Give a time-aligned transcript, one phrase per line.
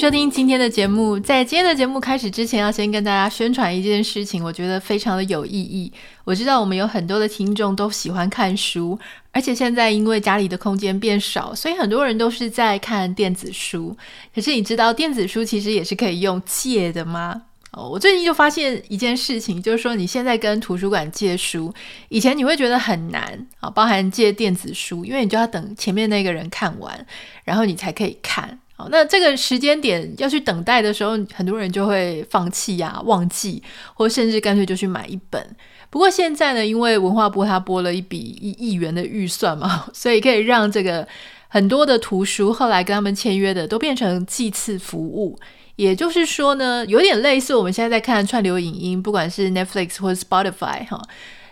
[0.00, 1.20] 收听今天的节目。
[1.20, 5.92] 在今天的节目开始之前，要先跟大家宣传一件事情，我觉得非常的有意义。
[6.24, 8.98] 我知道我们有很多的听众都喜欢看书，
[9.30, 13.94] 而且现在因为家里的空间变少，所以很多人都是在看电子书。
[14.34, 17.42] 可是你知道电子书其实也是可以用借的吗？
[17.72, 21.74] 哦，我最近就发现一件事情，就是说你现在跟图书馆借书，
[22.08, 27.06] 以前你会觉得很难啊，包含借电子书，因为你就要等前面那个人看完，
[27.44, 28.59] 然后你才可以看。
[28.90, 33.62] 那这个时间点要去等待的时候，很多人就会放弃呀、忘记，
[33.94, 35.56] 或甚至干脆就去买一本。
[35.90, 41.06] 不过现在呢，因为文化部它拨了一笔一亿元的预算嘛， 所以可以让这个
[41.48, 45.38] 很多的图书后来跟他们签约的都变成季次服务。
[45.76, 51.02] 也就是说呢，有点类似我们现在在看串流影音，不管是 Netflix 或者 Spotify 哈，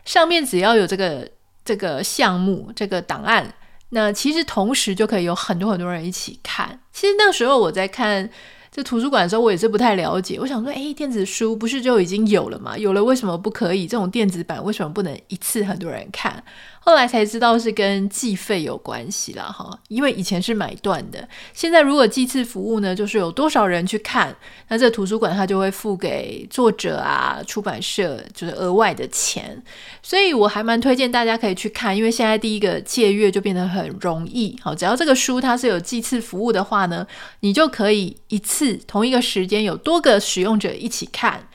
[0.04, 1.28] 上面只要有这个
[1.64, 3.54] 这个项目这个档案。
[3.90, 6.80] 那其实同时就可以有很多很多人一起看。
[6.92, 8.28] 其实那时候我在看
[8.70, 10.38] 这图书馆的时候，我也是不太了解。
[10.38, 12.76] 我想说，诶，电子书不是就已经有了吗？
[12.76, 13.86] 有了为什么不可以？
[13.86, 16.44] 这种电子版为什么不能一次很多人看？
[16.88, 24.34] 后来才知道是跟计费有关系啦，哈，因为以前是买断的，现在如果计次服务呢，就是有多少人去看，
[24.68, 29.62] 那这图书馆它就会付给作者啊、出版社就是额外的钱，
[30.02, 37.06] 所以我还蛮推荐大家可以去看，因为现在第一个借阅就变得很容易，好，只要这个书它是有计次服务的话呢，
[37.40, 41.46] 你就可以一次同一个时间有多个使用者一起看，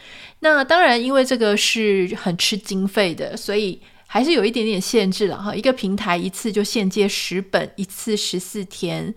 [0.42, 3.82] 那当然因为这个是很吃经费的，所以。
[4.14, 9.12] 还是有一点点限制了哈，一个平台一次就限接十本，一次十四天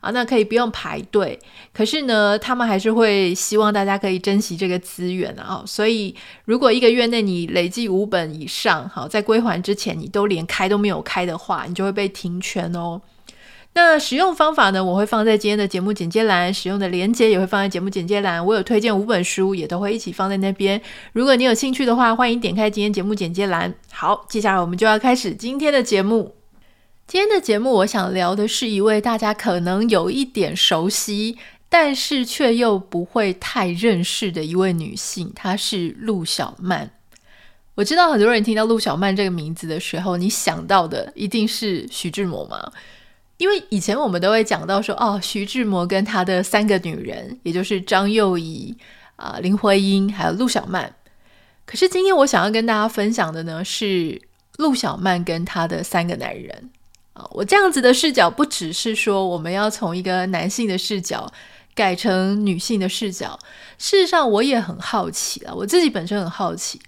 [0.00, 1.38] 啊，那可以不用排队。
[1.72, 5.62] 可是呢，他们还是会希望大家可以珍惜这个资源啊。
[5.64, 6.12] 所以，
[6.46, 13.00] 如果一个月内你累计五本以上，好，在归还之前你都连开都没有开的话，你就会被停权哦。
[13.72, 14.82] 那使用方法呢？
[14.82, 18.44] 我会放在今天的节目简介栏，使用的链接也会放在节目简介栏。
[18.44, 20.80] 我有推荐五本书，也都会一起放在那边。
[21.12, 23.72] 如果你有兴趣的话，欢迎点开今天节目简介栏。
[23.92, 26.34] 好，接下来我们就要开始今天的节目。
[27.06, 31.38] 今天的节目，我想聊的是一位大家可能有一点熟悉，
[31.68, 36.90] 但是却又不会太认识的一位女性，她是陆小曼。
[37.76, 42.72] 我知道很多人听到陆小曼这个名字的时候，你想到的一定是徐志摩吗？
[43.40, 48.76] 因为以前我们都会讲到说，哦，徐志摩跟他的三个女人，也就是张幼仪、
[49.16, 50.94] 啊、林徽因，还有陆小曼。
[51.64, 54.20] 可是今天我想要跟大家分享的呢，是
[54.58, 56.70] 陆小曼跟他的三个男人
[57.14, 57.26] 啊。
[57.30, 61.26] 我这样子的视角，不只是说我们要从一个男性的视角
[61.74, 63.38] 改成女性的视角。
[63.78, 66.78] 事实上，我也很好奇啊，我自己本身很好奇。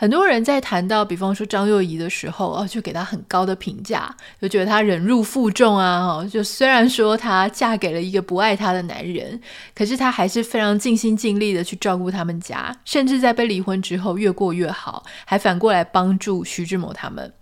[0.00, 9.38] 很多人在谈到，比方说张幼仪的时候，哦，就给她很高的评价，就觉得她忍辱负重啊，哦，就虽然说她嫁给了一个不爱她的男人，
[9.74, 17.34] 可是她还是非常尽心尽力的去照顾他们家，甚至在被离婚之后越过越好，还反过来帮助徐志摩他们。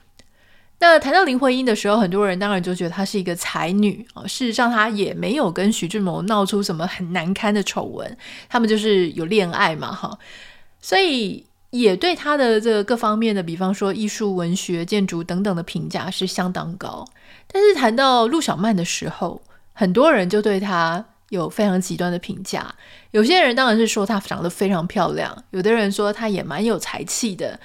[0.80, 8.16] 那谈到林徽因的时候，很多人当然就觉得她是一个才女啊，事实上她也没有跟徐志摩闹出什么很难堪的丑闻，
[8.48, 10.19] 他们就是有恋爱嘛，哈，
[10.80, 11.44] 所以。
[11.71, 17.06] 也对他的这各方面的，比方说艺术、文学、建筑等等的评价是相当高。
[17.47, 19.43] 但是谈到陆小曼的时候，
[19.73, 22.75] 很多人就对她有非常极端的评价。
[23.11, 27.59] 有些人当然是说她长得非常漂亮，有的人说她也蛮有才气的。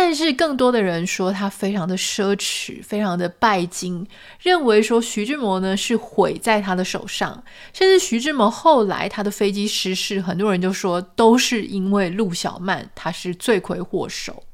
[0.00, 4.06] 但是更多的人说他非常的奢侈，非常的拜金，
[4.40, 7.42] 认为说徐志摩呢是毁在他的手上，
[7.74, 14.44] 甚至徐志摩后来他的飞机失事，很多人就说都是因为陆小曼，他是罪魁祸首。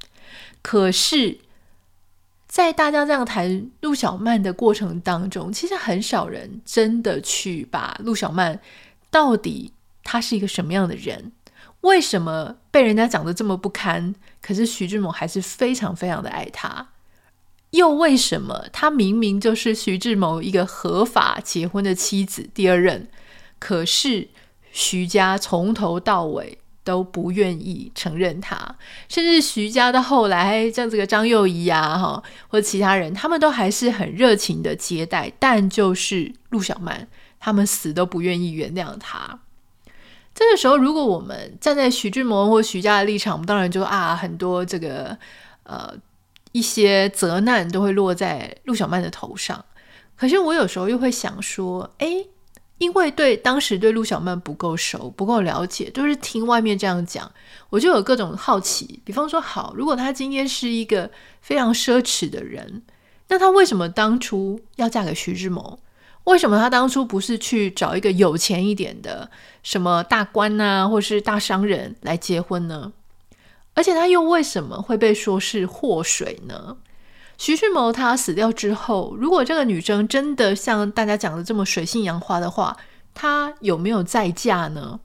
[0.63, 1.39] 可是，
[2.49, 8.59] 在大家这样谈陆小曼的过程当中，其实很少人真的去把陆小曼
[9.11, 9.71] 到底
[10.03, 11.33] 他是一个什么样的人。
[11.85, 14.15] 为什么被人家讲的这么不堪？
[14.41, 16.89] 可是徐志摩还是非常非常的爱她。
[17.71, 23.09] 又为什么她明明就是徐志摩一个合法结婚的妻子，第二任，
[23.59, 24.29] 可是
[24.73, 28.77] 徐家从头到尾都不愿意承认她，
[29.11, 37.09] 甚至徐家到后来，像这个张幼仪啊，哈，或者其他人，他们都还是很热情的接待，但就是陆小曼，
[37.39, 39.41] 他们死都不愿意原谅她。
[40.35, 45.17] 这个时候，如果我们站在徐志摩或徐家的立场，我们当然就啊，很多这个
[45.63, 45.95] 呃
[46.51, 49.65] 一些责难都会落在陆小曼的头上。
[50.17, 52.27] 可是我有时候又会想说，哎，
[52.79, 57.31] 因为对当时对陆小曼不够熟，不够了解，都是听外面这样讲，
[57.71, 59.01] 我就有各种好奇。
[59.05, 61.09] 比方说，好，如果她今天是一个
[61.41, 62.83] 非常奢侈的人，
[63.29, 65.79] 那她为什么当初要嫁给徐志摩？
[66.25, 69.31] 为什么她当初不是去找一个有钱一点的
[69.63, 72.93] 什么大官啊，或是大商人来结婚呢？
[73.75, 76.77] 而且她又为什么会被说是祸水呢？
[77.37, 82.77] 徐志摩他死掉之后，如果这个女生真的像大家讲的这么水性杨花的话，
[83.13, 85.01] 她有没有再嫁呢？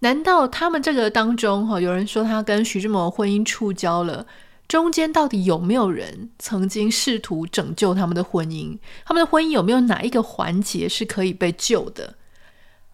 [0.00, 4.26] 难道他们这个当中，哈，有人说她跟徐志摩婚姻触礁了，
[4.72, 8.78] 中间到底有没有人曾经试图拯救他们的婚姻？
[9.04, 12.14] 他们的婚姻有没有哪一个环节是可以被救的？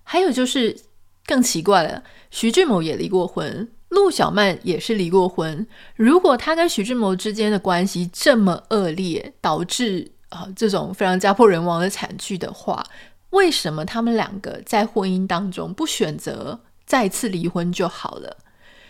[0.03, 0.77] 还有就是
[1.25, 2.03] 更奇怪了，
[2.33, 3.69] 徐志摩也离过婚。
[3.91, 5.65] 陆小曼也是离过婚。
[5.95, 12.85] 如果他跟徐志摩之间的关系这么恶劣，导致啊、这种非常家破人亡的惨剧的话，
[13.31, 18.37] 为什么他们两个在婚姻当中不选择再次离婚就好了？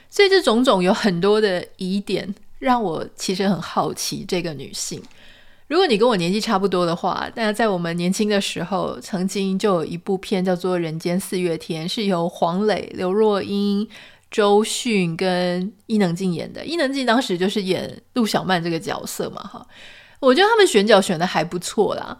[0.08, 5.02] 所以这种种有很多的疑点，让我其实很好奇这个女性。
[5.66, 13.88] 如果你跟我年纪差不多的话，那在我们年轻的时候，曾经就有一部片叫做《人间四月天》，是由黄磊、刘若英。
[14.31, 19.66] 周迅跟伊能静演的，伊能静当时就是演陆小曼这个角色嘛，哈，
[20.20, 22.19] 我觉得他们选角选的还不错啦。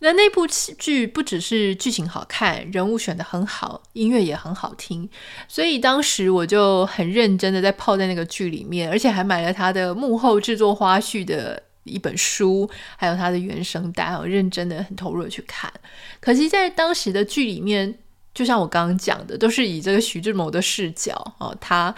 [0.00, 5.08] 那那部剧不只是剧情好看，人物选的很好，音乐也很好听，
[5.48, 15.72] 所以当时我就很认真的在泡在那个剧里面，而且还买了他的幕后制作花絮的一本书，还有他的原声带，我认真的很投入的去看。
[16.20, 17.98] 可惜在当时的剧里面。
[18.34, 21.94] 就像我刚刚讲的，都是以这个徐志摩的视角哦，他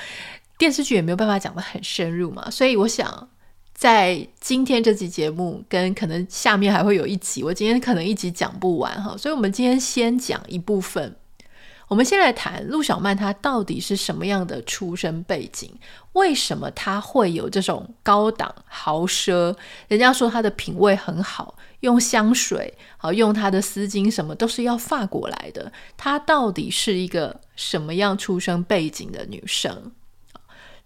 [0.58, 3.26] 电视剧也没有办法讲得很深入嘛，所以我想
[3.76, 11.14] 在今天这集节目跟可能下面还会有一集，我今天可能一集讲不完哈，所以我们今天先讲一部分。
[11.88, 15.70] 我们先来谈陆小曼，她到底是什么样的出身背景？
[16.14, 19.54] 为什么她会有这种高档豪奢？
[19.88, 25.70] 人家说她的品味很好，用香水，好用她的丝巾，什么都是要法国来的。
[25.98, 29.92] 她到底是一个什么样出生背景的女生？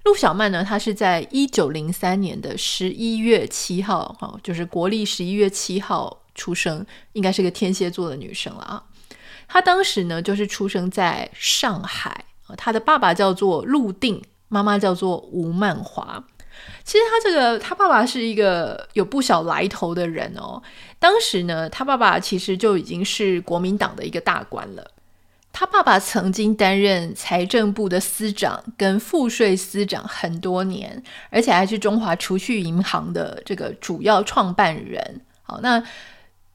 [0.05, 0.65] 陆小曼呢？
[0.65, 8.83] 她是在一九零三年的十一月七号，哈，就是国历十一月七号出生，应该是个天蝎座的女生了啊。
[9.47, 12.25] 他当时呢，就是出生在上海，
[12.57, 16.25] 他的爸爸叫做陆定，妈妈叫做吴曼华。
[16.85, 20.63] 其实他这个他爸爸是一个有不小来头的人哦。
[20.99, 24.91] 当时呢，他爸爸其实就已经是国民党的一个大官了。
[25.61, 35.21] 他爸爸曾经担任财政部的司长跟赋税司长很多年，而且还是中华储蓄银行的这个主要创办人。
[35.43, 35.85] 好，那。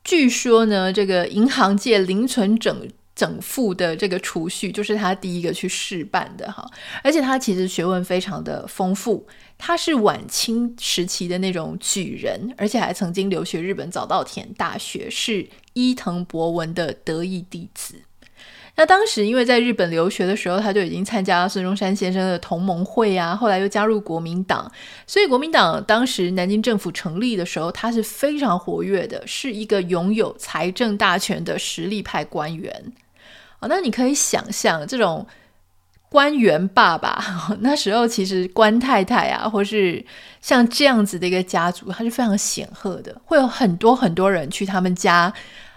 [0.04, 6.68] 据说呢，这个银行界零存整整付的这个储蓄，就是他第一个去试办的哈。
[7.04, 18.02] 而且他其实学问非常的丰富，他是晚清时期的那种举人，而且还曾经留学日本早稻田大学，是伊藤博文的得意弟子。
[18.78, 24.70] 那当时因为在日本留学的时候，他就已经参加了孙中山先生的同盟会啊，后来又加入国民党，
[25.08, 32.92] 所以国民党当时南京政府成立的时候，他是非常活跃的，是一个拥有财政大权的实力派官员。
[33.60, 35.26] 啊，那你可以想象这种
[36.10, 37.24] 官员爸爸，
[37.62, 40.06] 那时候其实官太太啊，或是
[40.42, 45.34] 像这样子的一个家族，他是非常显赫的，会有很多很多人去他们家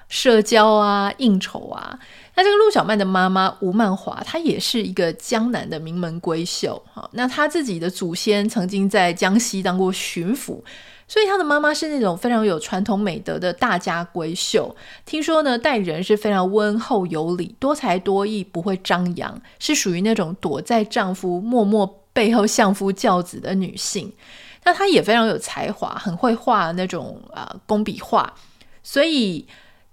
[0.08, 1.96] 社交啊、应酬啊。
[2.38, 6.80] 那这个陆小曼的妈妈吴曼华，她也是一个江南的名门闺秀。
[6.94, 10.62] 哈，那她自己的祖先曾经在江西当过巡抚，
[11.08, 14.72] 所以她的妈妈是那种非常有传统美德的大家闺秀。
[15.04, 24.12] 听说呢，待人是非常温厚有礼，多才多艺，不会张扬，是属于那种躲在丈夫默默背后相夫教子的女性。
[24.62, 28.32] 那她也非常有才华，很会画那种啊工笔画，
[28.84, 29.44] 所以。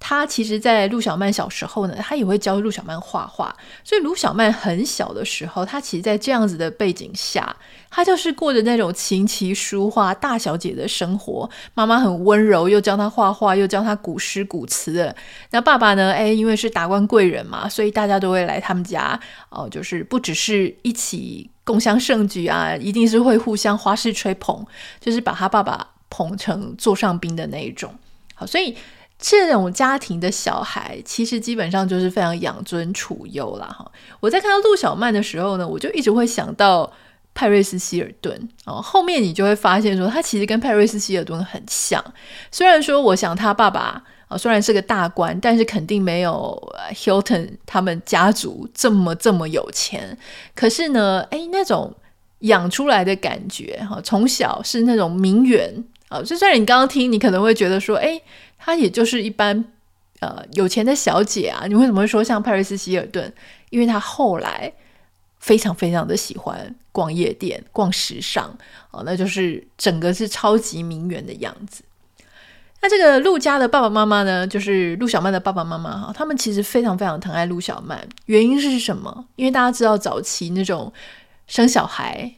[0.07, 3.55] 他其实，在陆小曼小时候呢，他也会教陆小曼画画。
[3.83, 7.55] 所以，陆小曼很小的时候，他其实，在这样子的背景下，
[7.89, 11.49] 他就是过着那种琴棋书画大小姐的生活。
[11.73, 15.15] 妈妈很温柔，又教他画画，又教他古诗古词的。
[15.49, 16.11] 那爸爸呢？
[16.11, 19.19] 哎，因为是达官贵人嘛，所以大家都会来他们家
[19.49, 24.63] 哦，就是不只是一起共襄盛举啊，一定是会互相花式吹捧，
[24.99, 27.91] 就是把他爸爸捧成座上宾的那一种。
[28.35, 28.77] 好，所以。
[29.17, 33.89] 这种家庭的小孩，其实基本上就是非常养尊处优了哈。
[34.19, 36.91] 我在看到陆小曼的时候呢，我就一直会想到
[37.33, 38.81] 派瑞斯希尔顿哦。
[38.81, 42.03] 后面你就会发现说，他其实跟派瑞斯希尔顿很像。
[42.51, 50.17] 虽然说，我想他爸爸啊，虽然是个大官，但是肯定没有 Hilton 他们家族这么这么有钱。
[50.53, 51.95] 可是呢，哎，那种
[52.39, 56.21] 养出来的感觉，哈，从小是那种名媛啊。
[56.21, 58.19] 就算你刚刚听，你可能会觉得说，哎，
[58.65, 59.63] 她也就是一般
[60.21, 61.67] 呃有钱的小姐啊。
[61.67, 63.31] 你为什么会说像派瑞斯希尔顿？
[63.69, 64.73] 因为她后来
[65.37, 68.49] 非常非常的喜欢逛夜店、逛时尚
[68.89, 71.83] 啊，那就是整个是超级名媛的样子。
[72.81, 78.07] 那这个陆家的爸爸妈妈呢，就是陆小曼的爸爸妈妈哈，他们其实非常非常疼爱陆小曼。
[78.25, 79.27] 原因是什么？
[79.35, 80.91] 因为大家知道早期那种
[81.47, 82.31] 生小孩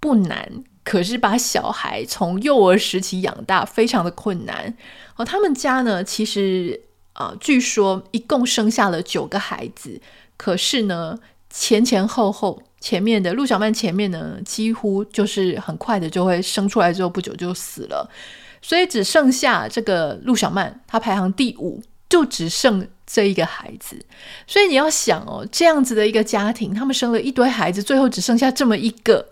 [0.00, 4.74] 不难，可是把小孩从幼儿时期养大非常的困难。
[5.16, 6.80] 哦，他们家呢，其实
[7.12, 10.00] 啊，据说一共生下了九个孩子，
[10.36, 11.18] 可是呢，
[11.50, 18.10] 前前后后前面的陆小曼前面呢，几乎就是很快的就会生出来之后不久就死了。
[18.60, 24.04] 所以只剩下这个陆小曼，她排行第五，就只剩这一个孩子。
[24.46, 29.28] 所以你要想哦，这样子的一个家庭，他们生了一堆孩子，最后只剩下这么一个。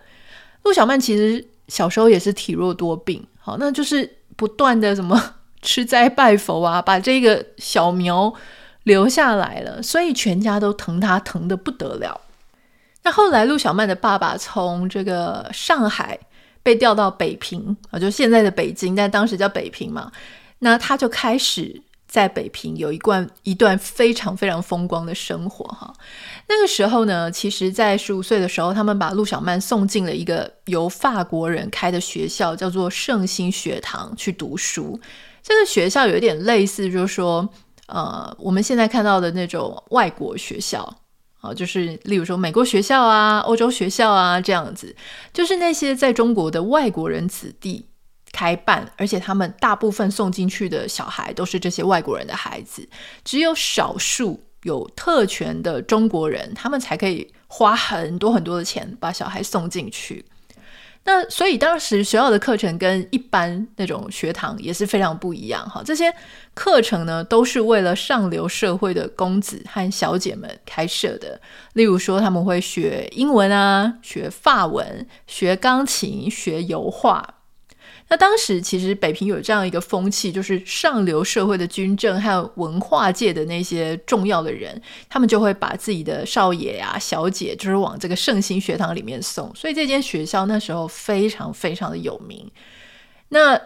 [0.62, 8.32] 陆小曼其实小时候也是体弱多病，好，那就是不断的什么 吃斋拜佛啊，把这个小苗
[8.84, 12.20] 留下来了，所以全家都疼她疼得不得了。
[13.02, 16.18] 那后来陆小曼的爸爸从这个上海。
[16.62, 20.12] 被调到北平啊，就现在的北京，但当时叫北平嘛。
[20.58, 25.94] 那他就开始在北平有一段一段非常非常风光的生活哈。
[26.48, 34.98] 那个时候呢，其实，在十五岁的时候，他们把陆小曼送进了一个由法国人开的学校，叫做圣心学堂去读书。
[35.40, 37.48] 这个学校有点类似，就是说，
[37.86, 40.96] 呃，我们现在看到的那种外国学校。
[41.40, 44.94] 啊，就是例如说美国学校啊、欧洲学校啊这样子，
[45.32, 47.86] 就是那些在中国的外国人子弟
[48.32, 52.88] 开办，而且他们大部分送进去的小孩都是这些外国人的孩子，
[53.24, 60.24] 只有少数有特权的中国人，他们才可以花很多很多的钱把小孩送进去。
[61.02, 65.82] 那所以当时学校的课程跟一般那种学堂也是非常不一样哈。
[65.82, 66.14] 这些
[66.52, 71.40] 课程呢，都是为了上流社会的公子和小姐们开设的。
[71.72, 77.39] 例如说，他们会学英文啊，学法文，学钢琴，学油画。
[78.10, 89.54] 那当时其实北平有这样一个风气，就是上流社会的军政还有文化界的那些重要的人，他们就会把自己的少爷、啊、小姐，就是往这个圣心学堂里面送。
[89.54, 92.50] 所以这间学校那时候非常非常的有名。
[93.28, 93.60] 那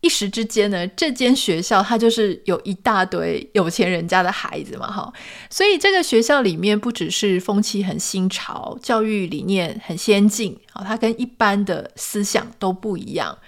[0.00, 5.12] 一时之间呢，这间学校它就是有一大堆有钱人家的孩子嘛，哈。
[5.48, 13.38] 所以这个学校里面不只是风气很新潮，教育理念很先进啊，它跟一般的思想都不一样。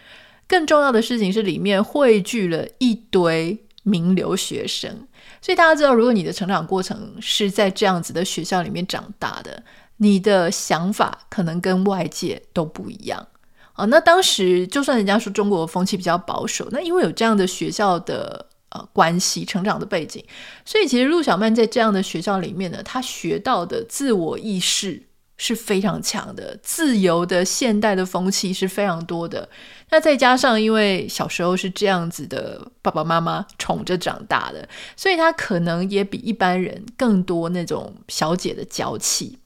[0.49, 5.07] 更重要的事情是，里面汇聚了一堆名流学生，
[5.43, 9.63] 所以大家知道，如果你的成长过程是在这样子的学校里面长大的，
[9.99, 13.29] 你的想法可能跟外界都不一样
[13.75, 13.85] 啊。
[13.85, 20.25] 那当时就算人家说中国风气比较保守，那因为有这样的学校的呃关系、成长的背景，
[20.65, 25.08] 所以其实陆小曼在这样的学校里面呢，她学到的自我意识。
[25.39, 29.49] 是非常强的，自由的现代的风气是非常多的。
[29.91, 39.39] 那再加上，因为小时候是这样子的，爸爸妈妈宠着长大的，所以他可能也比一般人更多那种小姐的娇气。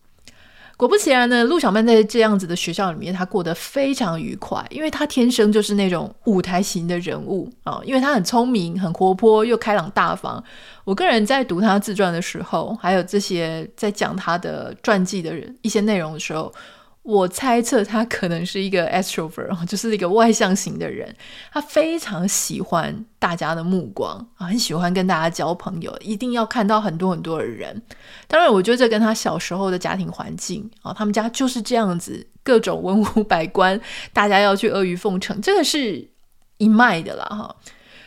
[0.82, 10.42] 果不其然呢，陆小曼在这样子的学校里面，她过得非常愉快，因为她天生就是那种舞台型的人物啊，因为她很聪明、很活泼又开朗大方。
[10.82, 16.52] 我个人在读她自传的时候，还有这些在讲她的传记的人一些内容的时候。
[17.02, 21.12] 我猜测他可能是一个 extrovert，就是一个外向型的人。
[21.52, 27.82] 他非常喜欢大家的目光啊，很喜欢跟大家交朋友，一定要看到很多很多的人。
[28.28, 33.80] 当然，我觉得这跟他小时候的家庭环境啊，他们家就是这样子，各种文武百官，
[34.12, 36.09] 大家要去阿谀奉承，这个是
[36.59, 37.56] 一脉的啦，哈。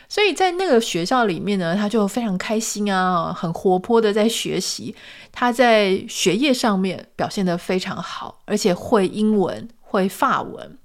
[0.07, 4.95] 所以在那个学校里面呢，他就非常开心啊，很活泼的在学习。
[5.31, 10.77] 他在学业上面表现得非常好，而且会英文、会法文。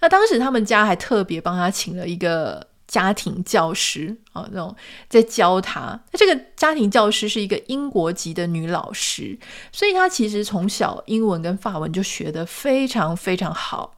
[0.00, 4.76] 那当时他们家还特别帮他请了一个家庭教师啊，那种
[5.08, 5.98] 在教他。
[6.12, 9.38] 那这个家庭教师是一个英国籍的女老师，
[9.72, 13.95] 所以他其实从小英文跟法文就学得非常非常好。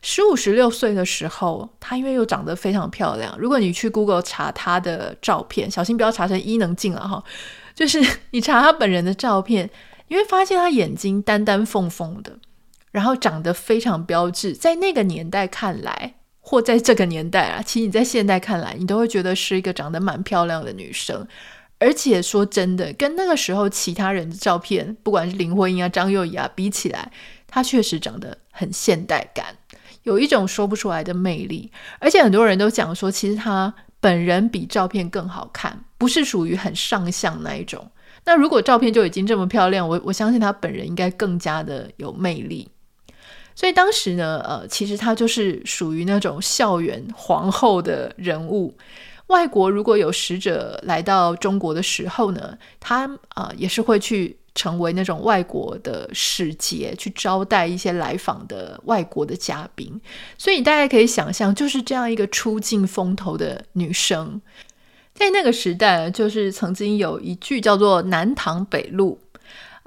[0.00, 3.36] 十五、十六岁的时候，她因为又长得非常漂亮。
[3.38, 7.22] 如果你去 Google 查她的照片，小心不要查成伊能静了哈。
[7.74, 9.68] 就是你查她本人的照片，
[10.08, 12.38] 你会发现她眼睛丹丹凤凤的，
[12.90, 14.52] 然后长得非常标致。
[14.52, 21.26] 在那个年代看来，或在这个年代啊，其实你在现代看来，你都会觉得是一个长得蛮漂亮的女生。
[21.80, 27.12] 而且说真的，跟那个时候其他人的照片，不管是林徽因啊、张幼仪啊比起来，
[27.46, 29.56] 她确实长得很现代感，
[30.02, 31.70] 有一种说不出来的魅力。
[31.98, 37.90] 而且很多人都讲说，其实她本人比照片更好看，不是属于很上相那一种。
[38.24, 42.68] 那如果照片就已经这么漂亮，我我相信她本人应该更加的有魅力。
[43.54, 48.76] 所以当时呢，呃，其实她就是属于那种校园皇后的人物。
[49.28, 60.00] 外国如果有使者来到中国的时候呢，他啊、呃、也是会去成为那种外国的使节，去招待一些来访的外国的嘉宾。
[60.36, 64.42] 所以你大家可以想象，就是这样一个出尽风头的女生，
[65.14, 69.20] 在那个时代，就是曾经有一句叫做“南唐北路”。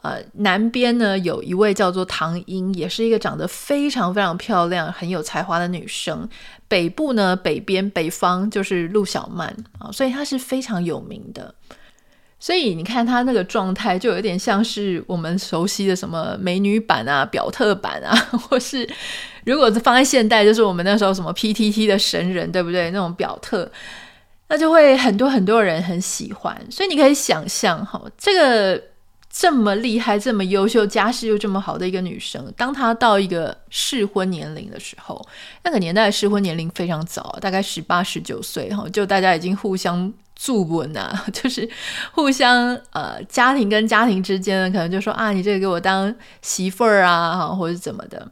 [0.04, 6.28] 呃，南边呢有一位叫做唐英，也是一个长得非常非常漂亮、很有才华的女生。
[6.70, 11.54] 北部呢，北边北方就是陆小曼啊、所以她是非常有名的。
[12.41, 18.13] 所以你看她那个状态，就有点像是我们熟悉的什么美女版啊、表特版啊，
[18.50, 18.86] 或是
[19.45, 22.89] 如果是放在现代，就是我们那时候什么 PTT 的神人，对不对？
[22.91, 23.71] 那种表特，
[24.50, 26.60] 那就会很多很多人很喜欢。
[26.69, 28.83] 所以你可以想象哈，这个。
[29.33, 35.25] 这么厉害、这么优秀、家世又这么好的一个女生，当她到一个适婚年龄的时候，
[35.63, 41.69] 那个年代适婚年龄非常早，大概十八、十九岁哈，就大家已经互相注吻啊， 就是
[42.13, 48.31] 互相呃，家庭跟家庭之间呢，可能就说啊，你这个给我当媳妇儿啊，或者怎么的，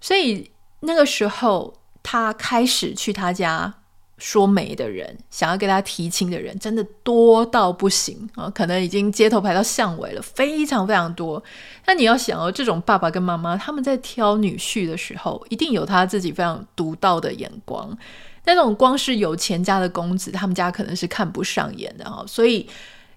[0.00, 3.74] 所以那个时候他开始去他家。
[4.18, 8.48] 说媒的人，想要跟他提亲的人，真的多到不行啊！
[8.54, 11.42] 可能已经街头排到巷尾了，非常非常多。
[11.86, 17.98] 那你要想哦，这种爸爸跟妈妈他们在挑女婿的时候，一定有他自己非常独到的眼光。
[18.44, 22.24] 那种光是有钱家的公子，他们家可能是看不上眼的哈。
[22.26, 22.68] 所以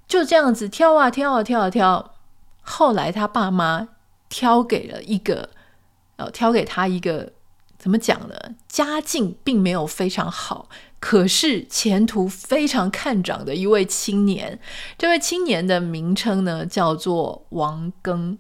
[0.08, 2.16] 就这样子挑啊挑啊挑啊挑，
[2.62, 3.88] 后来他爸妈
[4.30, 5.50] 挑给了一个，
[6.16, 7.34] 呃，挑给他一个。
[7.78, 8.36] 怎么讲呢？
[8.68, 10.70] 家境并没有非常好，
[11.00, 14.60] 可是前途非常看涨的一位青年。
[14.98, 18.38] 这位青年的名称呢，叫做王庚。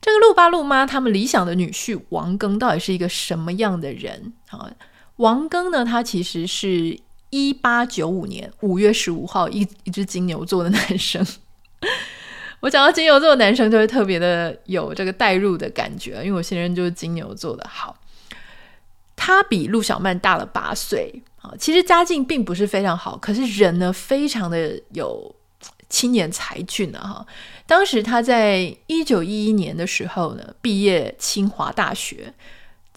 [0.00, 4.68] 这个陆爸陆妈他们理想的女婿王庚到底是一个什么样的人啊？
[5.18, 6.98] 王庚呢，他其实是
[7.30, 11.24] 一八九五年五月十五号，一一只金牛座的男生。
[12.60, 17.64] 我讲到金牛座的男生，就会特别的有这个代入的感觉，因为我现任就是金牛座的。
[17.68, 17.96] 好。
[19.20, 25.34] 他比陆小曼大了八岁啊，其实家境并不是非常好，可是人呢非常的有
[25.88, 27.26] 青年才俊啊哈。
[27.66, 32.32] 当时他在一九一一年的时候呢，毕业清华大学，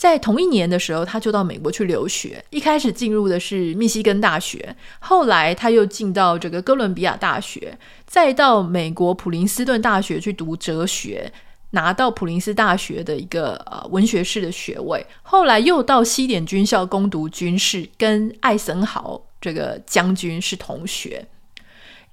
[0.01, 11.31] 在同一年的时候，他就到美国去留学，一开始进入的是密西根大学，后来他又进到这个哥伦比亚大学，再到美国普林斯顿大学去读哲学。
[11.73, 21.27] 拿到普林斯大学的一个呃文学士的学位，后来又到西点军校攻读军事，跟艾森豪这个将军是同学。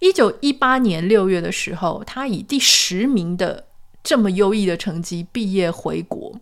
[0.01, 3.65] 一九一八年六月的时候，他以第十名的
[4.05, 6.39] 这么优异的成绩毕业回国。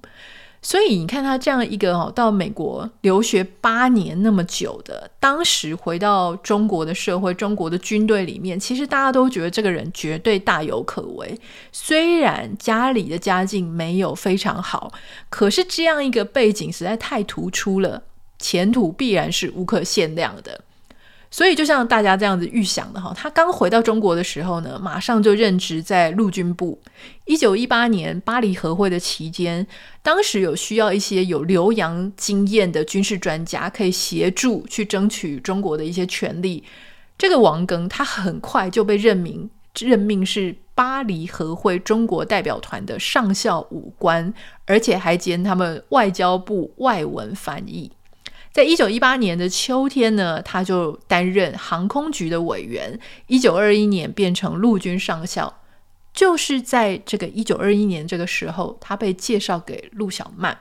[0.66, 11.38] 所以你看他这样一个哦，到美国留学八年那么久的，当时回到中国的社会、中国的军队里面，其实大家都觉得这个人绝对大有可为。
[11.70, 14.92] 虽然家里的家境没有非常好，
[15.30, 18.02] 可是这样一个背景实在太突出了，
[18.40, 20.62] 前途必然是无可限量的。
[21.30, 26.80] 所以，就像大家这样子预想的哈，他刚回到中国的时候呢，马上就任职在陆军部。
[27.24, 29.66] 一九一八年巴黎和会的期间，
[30.02, 36.62] 当时有需要一些有留洋经验的军事专家，可以协助去争取中国的一些权利。
[37.18, 44.32] 这个王庚，他很快就被任命，任命是巴黎和会中国代表团的上校武官，
[44.64, 47.90] 而且还兼他们外交部外文翻译。
[48.56, 52.98] 在一九一八年的秋天呢，他就担任航空局的委员。
[53.26, 55.52] 一九二一年变成陆军上校，
[56.14, 60.58] 就是在这个一九二一年这个时候，他被介绍给陆小曼。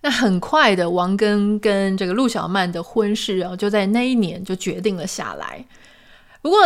[0.00, 5.62] 那很快的，王庚跟这个陆小曼的婚事啊，就在那一年就决定了下来。
[6.40, 6.58] 不过，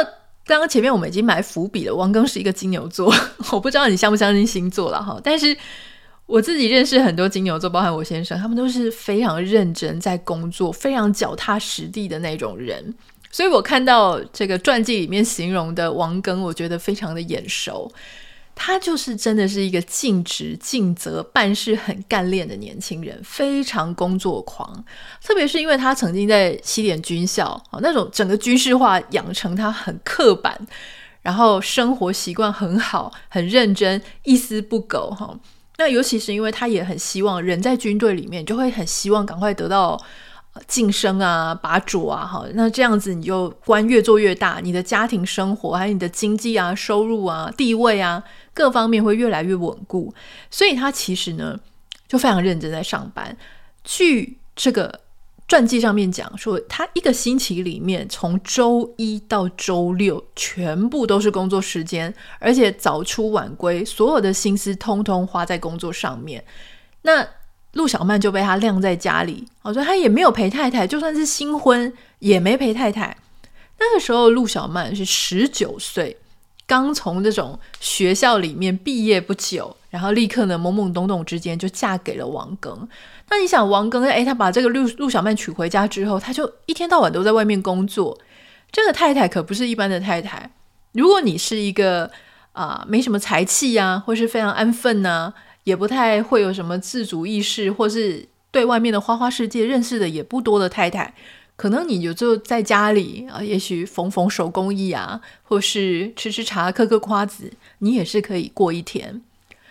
[0.46, 3.12] 刚刚前面我们已经埋伏笔了，王庚是一个金牛座，
[3.50, 5.56] 我不知道你相不相信星座了哈，但是。
[6.32, 12.82] 我自己认识很多金牛座，包含我先生，他们都是非常认真在工作，非常脚踏实地的那种人。
[13.30, 17.92] 所以我看到这个传记里面形容的王庚，我觉得非常的眼熟。
[18.54, 24.82] 他就是真的是一个尽职尽责、办事很干练的年轻人，非常工作狂。
[25.22, 30.58] 特别是因为他曾经在西点军校啊，那种整个军事化养成他很刻板，
[31.20, 35.38] 然后生活习惯很好，很认真，一丝不苟哈。
[35.82, 40.00] 那尤其是因为他也很希望人在军队里面，就会很希望赶快得到。
[40.68, 50.12] 晋升啊，把主啊，哈，那这样子你就官越做越大，你的家庭生活还有你的经济啊、收入啊、地位啊，各方面会越来越稳固。
[50.50, 51.58] 所以他其实呢，
[52.06, 53.34] 就非常认真在上班。
[53.82, 55.00] 据这个
[55.52, 66.42] 传记上面讲说，他一个星期里面从周一到周六全部都是工作时间，而且早出晚归，所有的心思通通花在工作上面。
[67.02, 67.28] 那
[67.74, 73.14] 陆小曼就被他晾在家里，我说他也没有陪太太，就算是新婚也没陪太太。
[73.78, 76.16] 那个时候陆小曼是十九岁，
[76.72, 82.88] 刚从这种学校里面毕业不久，然后立刻呢懵懵懂懂之间就嫁给了王庚。
[83.28, 88.18] 那你想王庚，诶，他把这个陆陆小曼娶回家之后，他就一天到晚都在外面工作。
[88.70, 90.50] 这个太太可不是一般的太太。
[90.92, 92.10] 如果你是一个
[92.52, 101.12] 啊、没什么才气呀，或是非常安分呐、也不太会有什么自主意识，或是对外面的花花世界认识的也不多的太太，
[101.56, 109.22] 可能你就就在家里啊，也许缝缝手工艺啊，或是吃吃茶、嗑嗑瓜子，你也是可以过一天。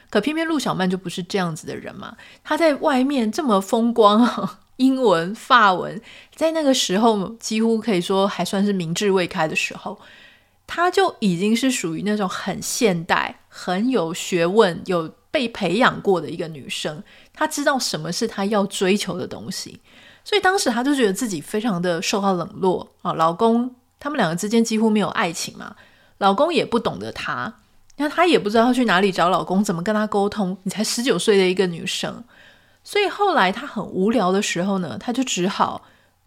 [0.10, 6.02] 可偏偏陆小曼就不是这样子的人嘛，她在外面这么风光，英文、法文，
[6.36, 10.00] 在那个时候几乎可以说还算是明智未开的时候，
[10.67, 15.13] 她就已经是属于那种很现代、很有学问、有。
[15.34, 19.80] 被培养过的一个女生，她知道什么是她要追求的东西，
[20.23, 23.13] 所以当时她就觉得自己非常的受到冷落啊。
[23.13, 25.75] 老公他们两个之间几乎没有爱情嘛，
[26.19, 27.53] 老公也不懂得她，
[27.97, 30.57] 那她也不知道要去哪里找老公，怎么跟他沟通。
[30.63, 32.23] 你才十九岁的一个女生，
[32.84, 35.81] 所以后来她很无聊的时候呢，她就只好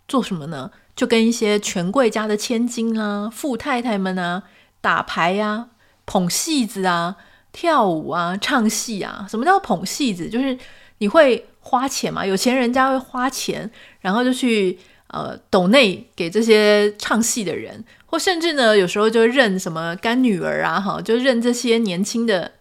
[0.07, 0.71] 做什么呢？
[0.97, 4.43] 就跟一些权贵家的千金啊、富太太们啊
[4.81, 5.69] 打牌呀、
[6.07, 7.17] 捧戏子啊。
[7.57, 10.29] 跳舞啊，唱戏啊，什么叫捧戏子？
[10.29, 10.59] 就是
[10.99, 14.79] 你会花钱吗，有钱人家会花钱，然后就去
[15.09, 22.53] 呃抖内给这些唱戏的人，或甚至呢，有时候就认什么干女儿啊，哈，就认这些年轻的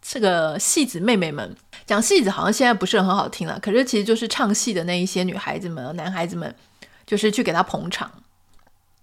[0.00, 1.56] 这个戏子妹妹们。
[1.86, 6.54] 讲戏子好像现在不是很好听了，可是其实就是唱戏的那一些女孩子们、男孩子们，
[7.04, 8.08] 就是去给他捧场。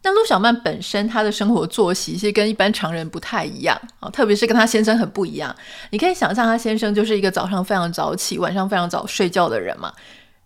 [0.03, 5.53] 那陆小曼本身她的生活作息其实跟一般常人不太一样啊，特别是跟她先生很不一样。
[5.89, 9.91] 你可以想象，她先生就是一个早上非常早起，晚上非常早睡觉的人嘛。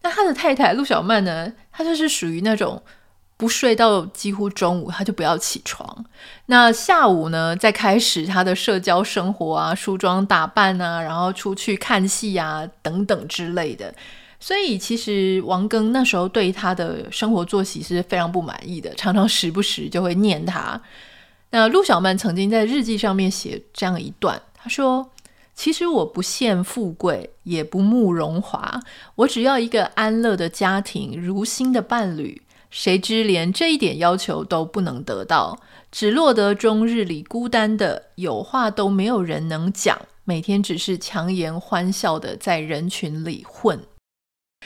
[0.03, 2.81] 那他的太太陆小曼呢，她就是属于那种
[3.37, 6.05] 不睡到几乎中午，她就不要起床。
[6.47, 13.93] 那下午呢，再开始她的社交生活啊，梳妆打扮啊，然后出去看戏啊，等等之类的。
[14.43, 20.81] 所以，其实王庚那时候对他的生活作息是非常不满意的，常常时不时就会念他。
[21.51, 25.11] 那陆小曼曾经在日记上面写这样一段，他说
[25.53, 28.81] ：“其实我不羡富贵，也不慕荣华，
[29.13, 32.41] 我只要一个安乐的家庭，如新的伴侣。
[32.71, 35.59] 谁知连这一点要求都不能得到，
[35.91, 43.79] 只落得终日里孤单的，有话都没有人能讲，每天只是强颜欢笑的在人群里混。”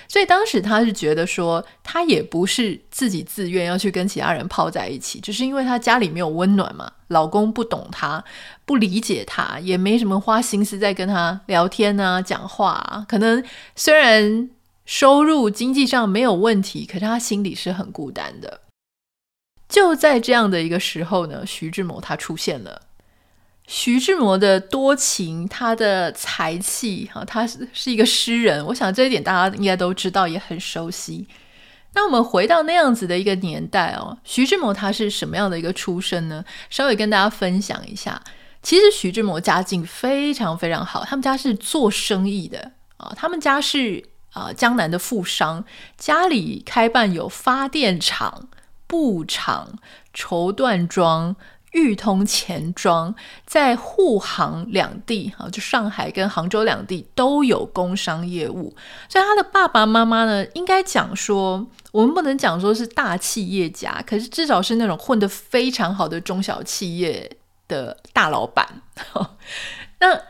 [0.08, 8.24] 所以当时他是觉得说，他也不是自己自愿要去跟其他人泡在一起，只是因为他家里没有温暖嘛，老公不懂他，
[8.66, 13.06] 不理解他，也没什么花心思在跟他聊天啊、讲话啊。
[13.08, 13.44] 可能
[13.76, 14.50] 虽然
[14.86, 18.62] 收入经济上没有问题，可是他心里是很孤单的。
[19.68, 22.84] 就在这样的一个时候呢，徐志摩他出现了。
[23.68, 28.64] 徐志摩的多情，他的才气，哈，他是是一个诗人。
[28.68, 31.28] 我想这一点大家应该都知道，也很熟悉。
[31.94, 36.46] 那我们回到那样子的一个年代哦，徐志摩他是什么样的一个出身呢？
[36.70, 38.22] 稍微跟大家分享一下。
[38.62, 45.66] 其实徐志摩家境非常非常好，他们家是做生意的啊，他们家是啊江南的富商，
[45.98, 48.48] 家里开办有发电厂、
[48.86, 49.80] 布厂、
[50.14, 51.36] 绸缎庄。
[51.76, 53.14] 裕通钱庄
[53.46, 58.74] 在沪杭两地，哈，就上海跟杭州两地都有工商业务。
[59.10, 67.30] 所以他的爸爸妈妈呢，应该讲说，我们不能讲说是大企业家，可是至少是那种混得非常好的中小企业
[67.68, 68.82] 的大老板。
[70.00, 70.22] 那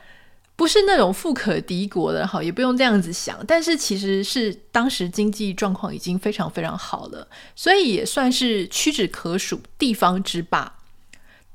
[0.56, 3.38] 不是那种富可敌国的，哈，也不用这样子想。
[3.46, 10.75] 但是其实是当时经济状况已经非常非常好了，所以也算是屈指可数地方之霸。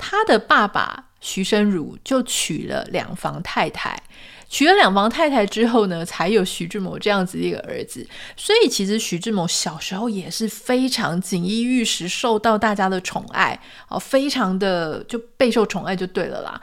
[0.00, 4.02] 他的爸爸徐生如就娶了两房太太。
[4.48, 8.04] 娶了两房太太之后呢，才有徐志摩这样子一个儿子。
[8.36, 16.60] 所以其实徐志摩小时候也是非常锦衣玉食，受到大家的宠爱哦，非常的就备受宠爱就对了啦。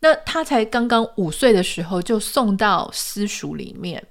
[0.00, 4.04] 那他才刚刚五岁的时候就送到私塾里面。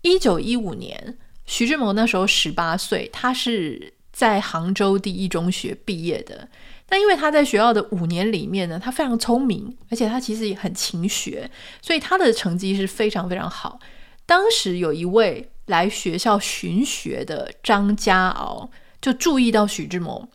[0.00, 6.48] 一九一五年，徐志摩那时候十八岁，他是在杭州第一中学毕业的。
[6.90, 11.48] 那因为他在学校的五年里面呢，他非常聪明，而且他其实也很勤学，
[11.80, 13.78] 所以他的成绩是非常非常好。
[14.26, 20.28] 当时有一位来学校巡学的张家敖就注意到徐志摩，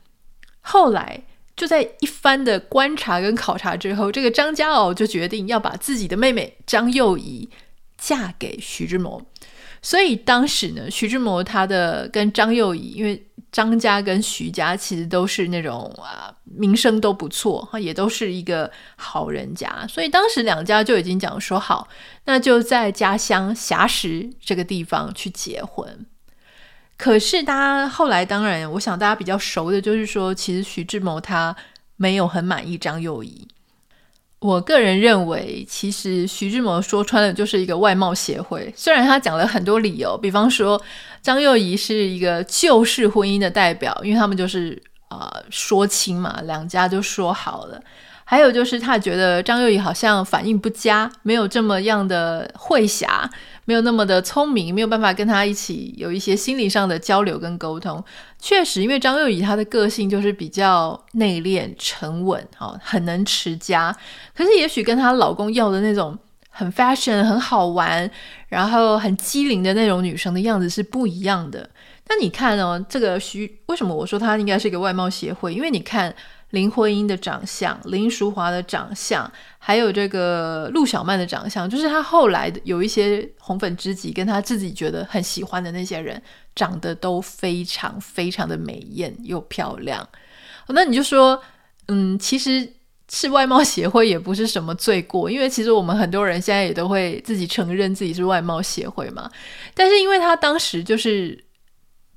[0.62, 1.24] 后来
[1.56, 7.50] 就在一番的观察跟考察之后，这个张家敖就决定要把自己的妹妹张幼仪
[7.98, 9.26] 嫁给徐志摩。
[9.82, 21.88] 所以当时呢，徐志摩他的跟张幼仪，因为张家跟徐家其实都是那种啊名声都不错，也都是一个好人家，所以当时两家就已经讲说好，
[22.26, 26.06] 那就在家乡硖石这个地方去结婚。
[26.98, 31.56] 可是大家后来当然，我想大家比较熟的就是说，其实徐志摩他
[31.96, 33.48] 没有很满意张幼仪。
[34.40, 38.72] 我个人认为，其实徐志摩说穿了就是一个外貌协会。
[38.76, 40.80] 虽然他讲了很多理由，比方说
[41.26, 47.82] 张幼仪是一个旧式婚姻的代表，因为他们就是呃说亲嘛，两家就说好了。
[48.28, 53.28] 还有就是他觉得张幼仪好像反应不佳，没有这么样的慧颦。
[53.68, 58.04] 没有那么的聪明，没有办法跟他一起有一些心理上的交流跟沟通。
[58.40, 63.92] 确实，因为张幼仪她的个性就是比较内敛、沉稳，哈，很能持家。
[64.38, 66.16] 可是，也许跟她老公要的那种
[66.56, 68.10] 很 fashion、很好玩，
[68.48, 71.70] 然后很机灵的那种女生的样子是不一样的。
[72.08, 75.54] 那你看哦，这个徐，为什么我说她应该是一个外貌协会？
[75.54, 76.16] 因为你看。
[76.52, 86.22] 林徽因的长相，林淑华的长相，还有这个陆小曼的长相，就是她后来有一些红粉知己，跟她自己觉得很喜欢的那些人，
[86.56, 90.08] 长得都非常非常的美艳又漂亮。
[90.70, 91.42] 那你就说，
[91.88, 92.72] 嗯，其实
[93.12, 99.30] 是外貌协会也不是什么罪过，因为其实我们很多人现在也都会自己承认自己是外貌协会嘛。
[99.74, 101.44] 但是因为他当时就是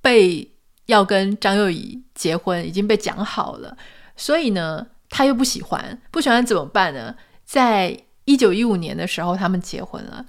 [0.00, 0.50] 被
[0.86, 3.76] 要跟张幼仪结婚，已经被讲好了。
[4.16, 7.14] 所以呢，他又不喜欢，不喜欢怎么办呢？
[7.44, 10.24] 在一九一五年的时候，他们结婚了。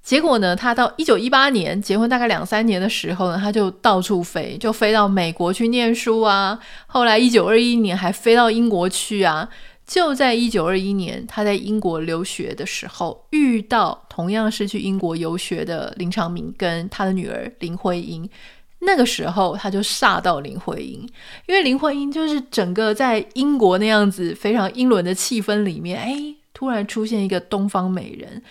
[0.00, 6.58] 结果呢，他到一九一八年结婚大概两三年的时候呢，他就到处飞，就飞到美国去念书啊。
[6.86, 9.48] 后来一九二一年还飞到英国去啊。
[9.86, 18.28] 就在一九二一年，他在英国留学的时候，遇到同样是去英国游学的林长民跟他的女儿林徽因。
[18.80, 21.00] 那个时候他就煞到林徽因，
[21.46, 28.42] 因为林徽因就是整个在英国那样子非常英伦的气氛里面，哎，突然出现一个东方美人，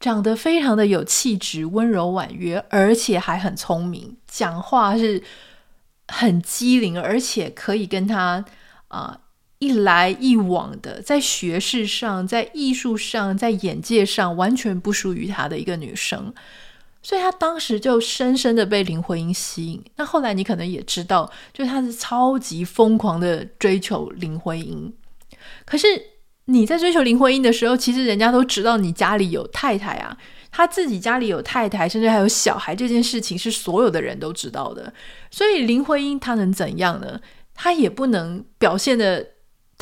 [0.00, 5.22] 长得非常的有气质，温柔婉约，而且还很聪明，讲话是
[6.08, 8.42] 很机灵，而且可以跟他
[8.88, 9.20] 啊、
[9.58, 16.32] 一来一往的，在学识上、在艺术上、在眼界上，完全不输于他的一个女生。
[17.02, 19.84] 所以他当时就深深的被林徽因吸引。
[19.96, 24.90] 那后来你可能也知道，就他是超级疯狂的追求林徽因。
[25.66, 25.86] 可是
[26.46, 30.16] 你在追求林徽因的时候，其实人家都知道你家里有太太啊，
[30.50, 34.90] 他自己家里有太太，甚至还有小孩，这件事情是所有的人都知道的。
[35.30, 37.20] 所以林徽因她能怎样呢？
[37.54, 39.26] 她也不能表现的，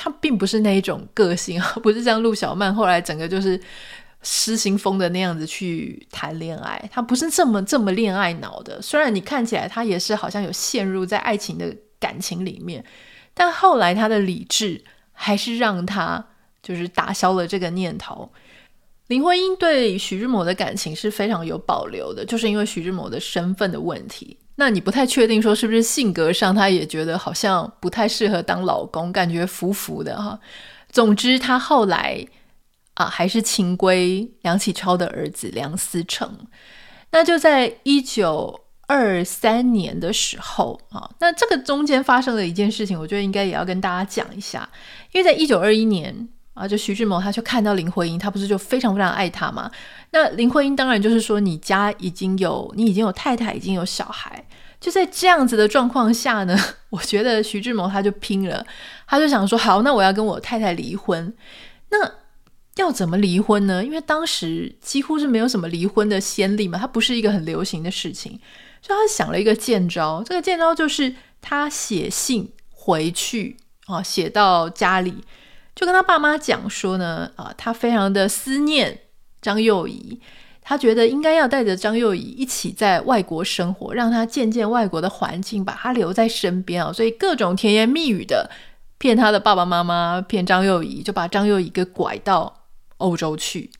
[0.03, 3.61] 他并不是那一种个性啊， 不是像陆小曼后来整个就是。
[4.25, 8.81] 失心疯的那样子去谈恋爱，他不是这么这么恋爱脑的。
[8.81, 12.85] 虽然你看起来他也是好像有陷入在爱情的感情里面，
[13.35, 14.81] 但后来他的理智
[15.13, 16.25] 还是让他
[16.63, 18.31] 就是打消了这个念头。
[19.09, 24.39] 林徽因对徐志摩的感情是非常有保留的，就是因为徐志摩的身份的问题。
[24.57, 30.39] 那你不太确定说是不是性格上他也觉得好像不太适合当老公，感觉浮浮的哈。
[30.91, 32.27] 总之，他后来。
[32.95, 36.47] 啊，还是情归梁启超的儿子梁思成。
[37.11, 44.69] 那就在一九二三年的时候啊，那这个中间发生了一件事情，我觉得应该也要跟大家讲一下。
[45.13, 49.71] 因为在一九二一年啊，就徐志摩他就看到林徽因，他不是就非常非常爱她嘛？
[50.11, 54.45] 那林徽因当然就是说，你家已经有，你已经有太太，已经有小孩。
[54.81, 56.59] 就在这样子的状况下呢，
[56.91, 58.67] 我觉得徐志摩他就拼了，
[59.07, 61.33] 他就想说，好，那我要跟我太太离婚。
[61.91, 62.13] 那
[62.77, 63.85] 要怎么离婚呢？
[63.85, 68.41] 因为当时几乎是没有什么离婚的先例嘛，它不是一个很流行的事情，
[68.83, 70.23] 所以他想了一个贱招。
[70.27, 75.23] 这个贱招就是他写信回去啊，写到家里，
[75.75, 79.01] 就跟他爸妈讲说呢，啊，他非常的思念
[79.41, 80.21] 张幼仪，
[80.61, 88.51] 他觉得应该要带着张幼仪一起在外国生活，让他见见外国的环境，把他留在身边啊，所以各种甜言蜜语的
[88.99, 92.55] 骗他的爸爸妈妈，骗张幼仪，就把张幼仪给拐到
[92.99, 93.71] 欧洲去。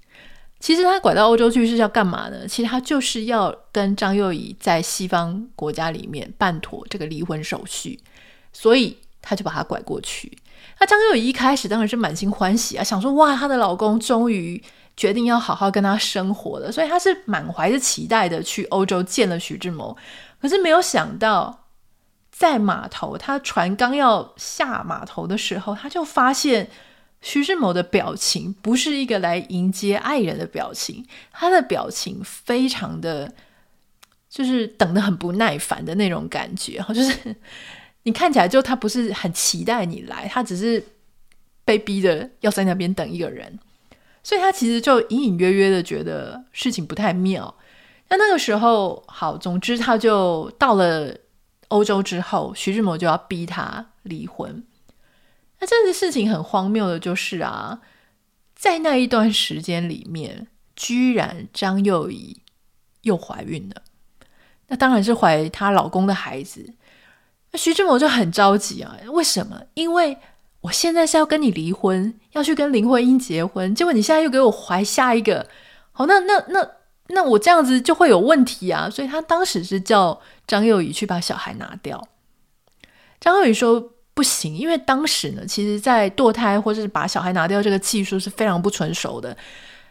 [0.59, 2.47] 其实他拐到欧洲去是要干嘛呢？
[2.47, 8.01] 其实他就是要跟张幼仪在西方国家里面办妥这个离婚手续，
[8.53, 10.39] 所以他就把他拐过去。
[10.83, 14.61] 那张幼仪一开始当然是满心欢喜啊，想说哇，她的老公终于
[14.97, 19.97] 决定要好好跟她生活了，所以她是满怀着期待的去欧洲见了徐志摩。
[20.41, 21.67] 可是没有想到，
[22.33, 26.69] 在码头，他船刚要下码头的时候，他就发现。
[27.25, 33.33] 徐志摩的表情不是一个来迎接爱人的表情，他的表情非常的，
[34.29, 37.37] 就是等得很不耐烦的那种感觉，就是
[38.05, 40.85] 你看起来就他不是很期待你来，他只是
[41.65, 43.59] 被逼的要在那边等一个人，
[44.25, 47.55] 所以他其实就隐隐约约的觉得事情不太妙。
[48.09, 51.17] 那那个时候，好，总之他就到了
[51.69, 54.65] 欧洲之后，徐志摩就要逼他离婚。
[55.61, 57.81] 那这个事情很荒谬的，就是啊，
[58.57, 62.43] 在那一段时间里面，居然张幼仪
[63.03, 63.83] 又怀孕了。
[64.67, 66.75] 那当然是怀她老公的孩子。
[67.55, 69.61] 徐志摩就很着急啊，为什么？
[69.75, 70.17] 因为
[70.61, 75.47] 我现在是要跟你离婚，要去跟林徽因结婚，结果你现在又给我怀下一个，
[75.93, 76.69] 好，那那那
[77.09, 78.89] 那我这样子就会有问题啊。
[78.91, 82.09] 所以他当时是叫张幼仪去把小孩拿掉。
[83.21, 83.91] 张幼仪说。
[84.15, 89.35] 不行，因为当时呢，其实，在堕胎或者是把小孩拿掉这个技术是非常不成熟的，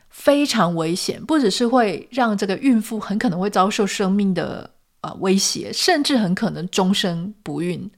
[0.10, 4.70] 非常危险，不只是会让这个孕妇很可能会遭受生命的
[5.02, 7.90] 呃威胁，甚至很可能终身不孕。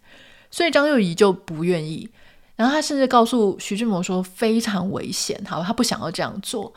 [0.49, 2.09] 所以张幼仪就不愿意，
[2.55, 6.73] 然后他甚至告诉徐志摩说非常危险，好，他不想要这样做。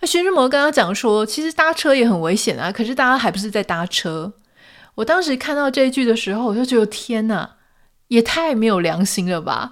[0.00, 4.32] 那徐志摩跟他讲说，其实搭车也很危险啊，可是大家还不是在搭车。
[4.96, 7.56] 我当时看到这一句的时候，我就觉得天哪！
[8.08, 9.70] 也太没有良心了吧！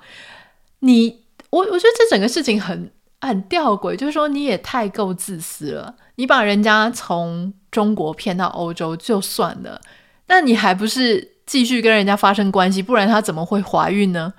[0.78, 5.96] 你我我觉得这整个事情很很吊诡，就是说你也太够自私了。
[6.14, 9.80] 你把人家从中国骗到欧洲就算了，
[10.28, 12.80] 那你还不是继续跟人家发生关系？
[12.80, 14.32] 不然他怎么会怀孕呢？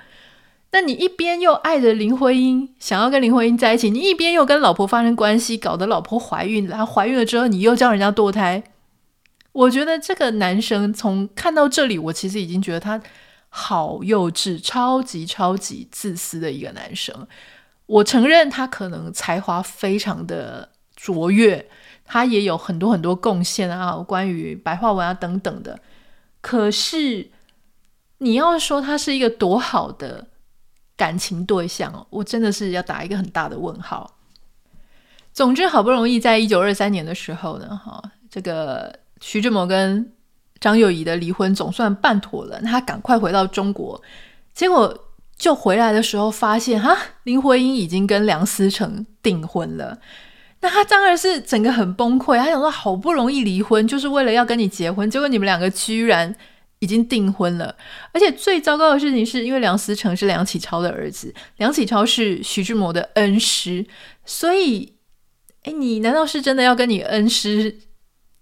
[0.71, 8.63] 那你一边又爱着林徽因，想要跟林徽因在一起，你一边又跟老婆发生关系，搞得老婆怀孕，然后怀孕了之后你又叫人家堕胎。
[9.51, 13.01] 我觉得这个男生从看到这里，我其实已经觉得他。
[13.51, 17.27] 好幼稚，超级超级自私的一个男生。
[17.87, 21.67] 我承认他可能才华非常的卓越，
[22.11, 25.79] 他也有很多很多贡献啊，关于白话文啊等等的。
[26.41, 27.29] 可是
[28.17, 30.27] 你要说他是一个多好的
[30.97, 34.15] 感情对象，我真的是要打一个很大的问号。
[35.31, 40.11] 总之，好不容易在一九二三年的时候呢，哈，这个徐志摩跟
[40.59, 44.01] 张幼仪的离婚总算办妥了，他赶快回到中国，
[44.55, 45.05] 结果
[45.37, 49.99] 就回来的时候发现，哈，林徽因已经跟梁思成订婚了。
[50.61, 56.35] 那他当然是整个很崩溃，他想说好不容易离婚，就是为了要跟你结婚，结果你们两个居然
[56.79, 57.73] 已经订婚了。
[58.11, 63.85] 而且最糟糕的事情是因为梁思成是梁启超的儿子，梁启超是徐志摩的恩师，
[64.25, 64.95] 所以，
[65.63, 67.77] 哎，你难道是真的要跟你恩师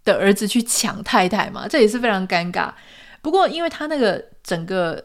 [0.03, 2.71] 的儿子去抢太太吗，这也是非常尴尬。
[3.21, 5.03] 不过，因为他那个整个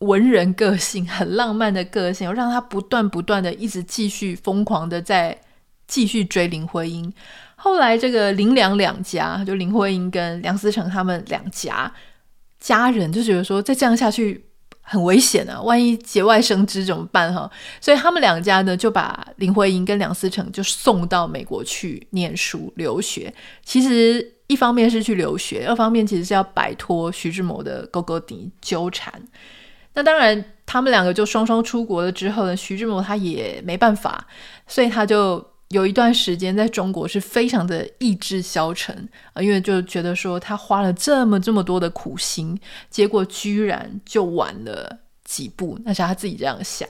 [0.00, 5.38] 文人个性很浪漫的个性，让他不断不断的一直继续疯狂的在
[5.88, 7.12] 继续追林徽因。
[7.56, 11.92] 后来，这个林梁两家，就林徽因跟梁思成他们两家
[12.60, 14.44] 家人就觉得说，再这样下去。
[14.90, 15.60] 很危险啊！
[15.60, 17.50] 万一节外生枝怎么办哈？
[17.78, 23.30] 所以他们两家呢，就把林徽因跟梁思成就送到美国去念书留学。
[23.62, 29.12] 其实一方面是去留学，二方面其实是要摆脱徐志摩的勾勾底纠缠。
[29.92, 34.26] 那当然，他们两个就双双出国了之后呢，徐志摩他也没办法，
[34.66, 35.46] 所以他就。
[35.68, 46.88] 有一段时间在中国是非常的意志消沉啊，因为就觉得说他花了这么这么多的苦心，结果居然就晚了几步，那是他自己这样想。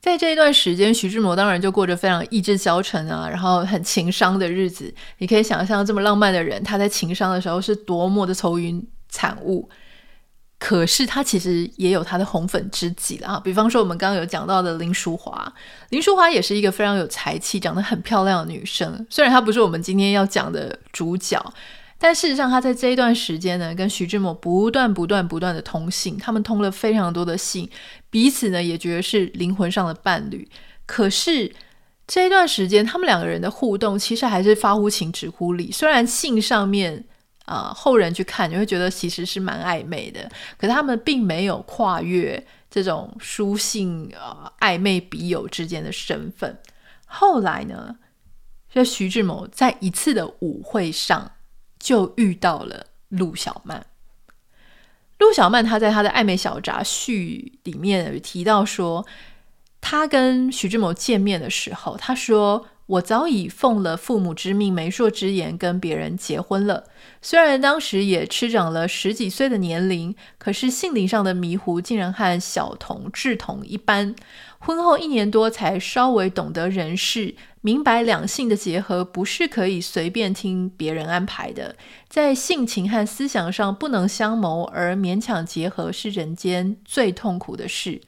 [0.00, 4.94] 在这一段时间，徐志摩当然就过着非常意志消沉啊，然后很情伤的日子。
[5.18, 9.68] 你可以想象这么浪漫的人，他在情伤的时候是多么的愁云惨雾。
[10.58, 15.52] 可是他其实也有他的红粉知己了啊，比方说我们刚刚有讲到的林淑华，
[15.90, 19.06] 林淑华也是一个非常有才气、长得很漂亮的女生。
[19.10, 21.38] 虽然她不是我们今天要讲的主角，
[21.98, 27.68] 但事实上，她在这一段时间呢，跟徐志摩不断、不断、不断的通信，他们通了非常多的信，
[28.08, 30.48] 彼此呢也觉得是灵魂上的伴侣。
[30.86, 31.54] 可是
[32.06, 35.70] 这一段时间，他们两个人的互动其实还是发乎情，止乎礼。
[35.70, 37.04] 虽然信上面、
[37.46, 46.58] 呃，后人去看，你会觉得其实是蛮暧昧的，可是他们并没有跨越这种书信、呃、暧昧笔友之间的身份。
[47.06, 47.96] 后来呢，
[48.72, 51.32] 这徐志摩在一次的舞会上。
[51.78, 53.86] 就遇到了陆小曼。
[55.18, 59.06] 陆小曼她在她的《暧昧小札序》里面有提到说，
[59.80, 66.84] 她跟徐志摩见面的时候，她说：“我早已奉了父母之命、媒妁之言，跟别人结婚了。
[67.20, 74.14] 虽然当时也吃长了十几岁的年龄，可是性灵上的迷糊竟然和小童、稚童一般。
[74.58, 77.34] 婚后一年多，才稍微懂得人事。”
[77.66, 81.74] 明白两性的结合不是可以随便听别人安排的，
[82.08, 88.00] 在性情和思想上不能相谋而勉强结合是人间最痛苦的事。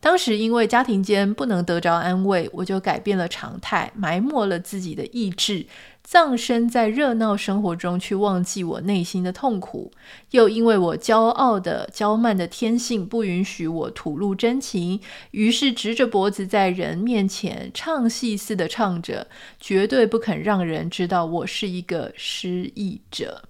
[0.00, 5.66] 当时因为家庭间不能得着安慰，我就改变了常态，埋没了自己的意志。
[6.04, 9.92] 葬身在热闹生活中，去忘记我内心的痛苦。
[10.30, 15.00] 又因为我骄傲的娇慢的天性，不允许我吐露真情，
[15.32, 19.26] 于是直着脖子在人面前唱戏似的唱着，
[19.58, 23.42] 绝对不肯让人知道我是一个失意者。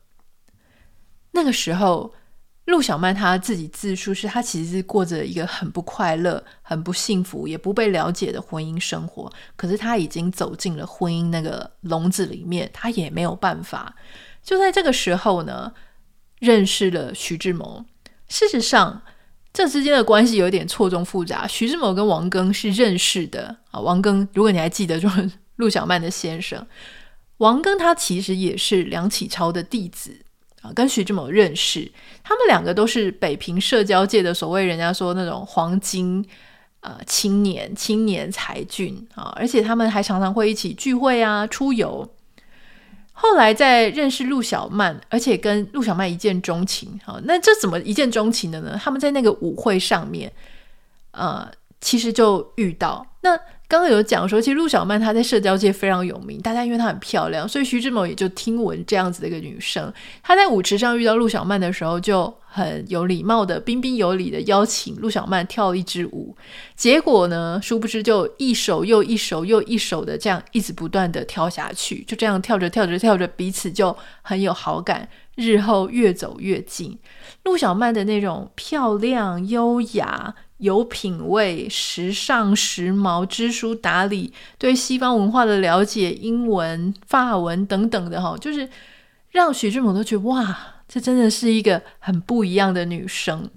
[1.33, 2.15] 那个时候。
[2.69, 9.33] 陆小曼她自己自述是，她其实是过着一个很不快乐、很不幸福、也不被了解的婚姻生活。
[9.57, 13.97] 可是她已经走进了婚姻那个笼子里面，她也没有办法。
[14.43, 15.73] 就在这个时候呢，
[16.41, 17.85] 认识了徐志摩。
[18.29, 19.01] 事实上，
[19.51, 21.47] 这之间的关系有点错综复杂。
[21.47, 23.81] 徐志摩跟王庚是认识的啊。
[23.81, 26.67] 王庚，如果你还记得，就是 陆小曼的先生。
[27.39, 30.27] 王庚他其实也是梁启超的弟子。
[30.63, 31.91] 啊，跟徐志摩认识，
[32.23, 36.27] 他们两个都是北平社交界的所谓人家说那种黄金
[36.81, 42.09] 呃青年、青年才俊啊，而且他们还常常会一起聚会啊、出游。
[43.13, 48.79] 后来在认识陆小曼，而且跟陆小曼一见钟情啊，那这怎么一见钟情的呢？
[48.83, 50.33] 他们在那个舞会上面，
[51.13, 51.51] 呃，
[51.81, 53.39] 其实就遇到那。
[53.69, 59.93] 刚刚有讲说，其实陆小曼她在社交界非常有名，大家因为她很漂亮，所以徐志摩也就听闻这样子的一个女生。
[60.23, 66.35] 他在舞池上遇到陆小曼的时候，就很有礼貌的、彬彬有礼的邀请陆小曼跳一支舞。
[66.75, 76.99] 结果呢，殊不知就一首又一首又一首的这样一直不断的跳下去，就这样跳着跳着跳着，彼此就很有好感，日后越走越近。
[77.45, 80.35] 陆小曼的那种漂亮、优雅。
[80.59, 88.69] 有品味、时尚、时髦、知书达理，对西方文化的了解，英文、法文等等的哈，就是
[89.31, 93.49] 让徐志摩都觉得哇，这真的是一个很不一样的女生。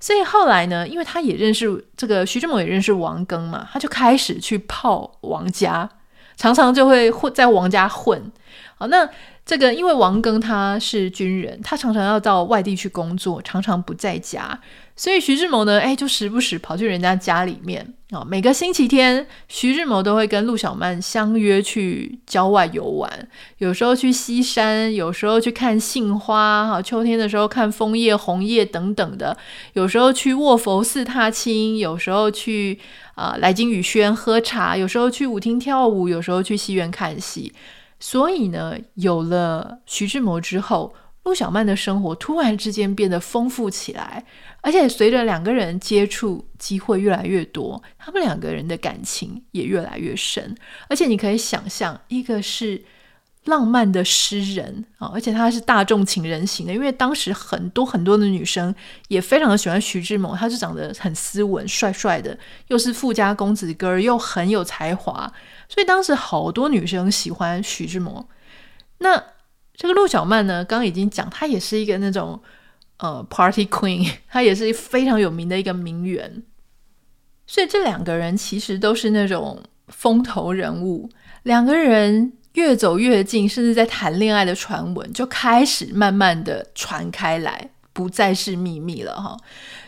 [0.00, 5.88] 所以后来呢，因为他也认识这个徐志摩，也认识王庚嘛，他就开始去泡王家，
[6.36, 8.32] 常常就会混在王家混。
[8.76, 9.06] 好，那
[9.44, 14.58] 这个因为王庚他是军人，他常常要到外地去工作，常常不在家。
[15.00, 18.22] 所以徐志摩呢，哎，就时不时跑去人家家里面啊。
[18.22, 23.10] 每个星期天，徐志摩都会跟陆小曼相约去郊外游玩，
[23.56, 29.34] 有时候去西山，有时候去看杏花，哈，秋天的时候看枫叶、红叶等等的，
[29.72, 32.78] 有时候去卧佛寺踏青，有时候去
[33.14, 37.50] 啊来金雨轩喝茶，有时候去舞厅跳舞，有时候去戏院看戏。
[37.98, 40.92] 所以呢，有了徐志摩之后，
[41.24, 44.24] 陆小曼的生活突然之间变得丰富起来，
[44.62, 50.56] 而且随着两个人接触机会越来越多，他们两个人的感情也越来越深。
[50.88, 52.82] 而且你可以想象，一个是
[53.44, 58.74] 浪漫的诗人啊，而且他是大众情人型的，因为当时很多很多的女生
[59.08, 62.36] 也非常的喜欢徐志摩，他是长得很斯文、帅帅的，
[62.68, 65.32] 又是富家公子哥，又很有才华，
[65.68, 68.28] 所以当时好多女生喜欢徐志摩。
[68.98, 69.22] 那
[69.80, 72.38] 这个陆小曼呢，刚刚已经讲，她也是一个那种
[72.98, 76.42] 呃 party queen， 她也是非常有名的一个名媛，
[77.46, 81.08] 所以这两个人其实都是那种风头人物，
[81.44, 89.34] 两个人越走越近，甚至在谈恋爱的传闻就开始慢慢的传开来，不再是秘密了哈。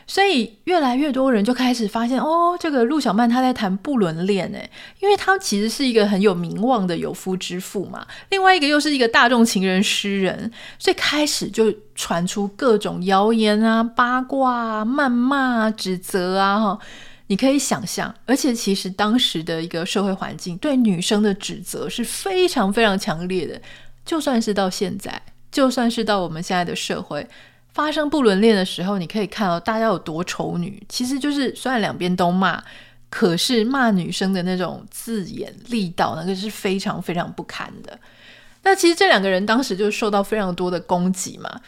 [0.07, 16.79] 所以越来越多人就开始发现，哦，这个陆小曼她在谈不伦恋诶，因为她其实是一个很有名望的有夫之妇嘛，另外一个又是一个大众情人诗人，所以开始就传出各种谣言啊、八卦啊、谩骂啊、指责啊，哈，
[17.29, 23.61] 你可以想象，而且其实当时的一个社会环境对女生的指责是非常非常强烈的，
[24.05, 25.23] 就算是到现在。
[25.53, 27.29] 就算是到我们现在的社会，
[27.75, 32.63] 发生不伦恋的时候，你可以看到大家有多丑女，其实就是虽然两边都骂，
[33.09, 37.99] 可是骂女生的那种字眼力道，那个是非常非常不堪的。
[38.63, 41.61] 那其实这两个人当时就受到非常多的攻击嘛。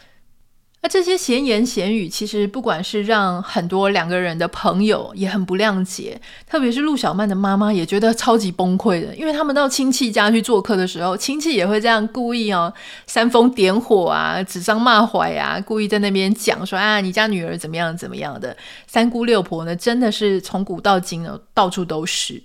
[0.85, 12.71] 那这些闲言闲语，其实不管是让很多两个人的朋友也很不谅解，特别是陆小曼的妈妈也觉得超级崩溃的，因为他们到亲戚家去做客的时候，亲戚也会这样故意哦
[13.07, 18.55] 煽风点火啊，指桑骂槐啊，故意在那边讲说啊，你家女儿怎么样怎么样的，
[18.85, 22.39] 三姑六婆呢，真的是从古到今呢，到处都是。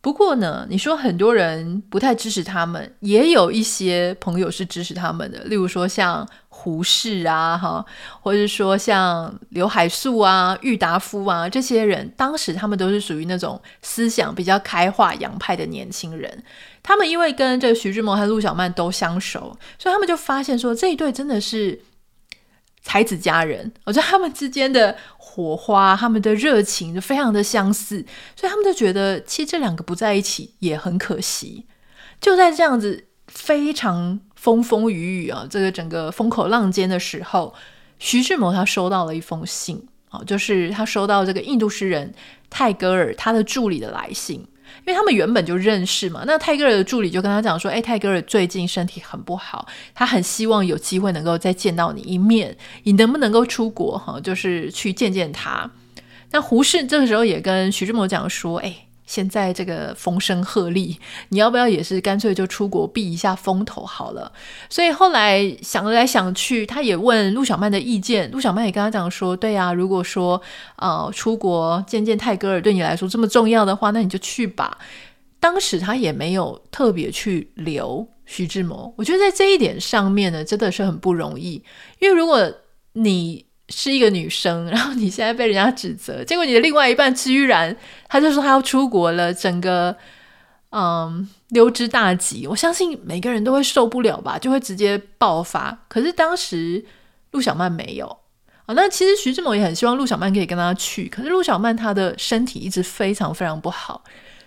[0.00, 6.26] 不过呢，你说很多人不太支持他们，也有一些朋友是支持他们的，例如说像
[6.60, 7.84] 胡适啊，哈，
[8.20, 16.42] 或者说像刘海粟啊、郁达夫啊这些人，当时他们都是属于那种思想比较开化、洋派的年轻人。
[16.82, 21.80] 他们因为跟这徐志摩和陆小曼都相熟，所以他们就发现说这一对真的是
[22.82, 23.72] 才子佳人。
[23.84, 24.96] 我觉得他们之间的。
[25.30, 28.04] 火花，他们的热情就非常的相似，
[28.34, 31.64] 所以他们就觉得，其实这两个不在一起也很可惜。
[32.20, 37.52] 就在这样子非常风风雨雨啊，这个整个风口浪尖的时候，
[37.98, 42.14] 徐志摩他收到了一封信，哦，就是他收到这个印度诗人
[42.48, 44.46] 泰戈尔他的助理的来信。
[44.86, 54.20] 因为他们原本就认识嘛，那泰戈尔的助理就跟他讲说：“哎，泰戈尔最近身体很不好，他很希望有机会能够再见到你一面，你能不能够出国哈？
[54.20, 55.68] 就是去见见他。”
[56.30, 58.76] 那胡适这个时候也跟徐志摩讲说：“哎。”
[59.08, 60.94] 现在这个风声鹤唳，
[61.30, 64.30] 你要不要也是干脆就出国避一下风头好了？
[64.68, 70.40] 所以后来想来想去，他也问陆小曼的意见，陆小曼也跟他讲说：“对呀、啊，如果说
[70.76, 74.76] 呃出国见见泰戈尔对你来说这么重要的话，那你就去吧。”
[75.40, 81.64] 当时他也没有特别去留徐志摩，我觉得在这一点上面呢，真的是很不容易，
[81.98, 82.52] 因为如果
[82.92, 83.47] 你。
[83.68, 87.76] 是一个女生， 然后你现在被人家指责，结果你的另外一半居然
[88.08, 89.94] 他就说他要出国了，整个
[90.70, 95.78] 嗯溜之大吉，我相信每个人都会受不了吧，就会直接爆发。
[95.88, 96.84] 可是当时
[97.32, 98.06] 陆小曼没有
[98.66, 104.02] 啊，那其实徐志摩也很希望陆小曼可以跟他去，可是陆小曼她的身体一直非常非常不好，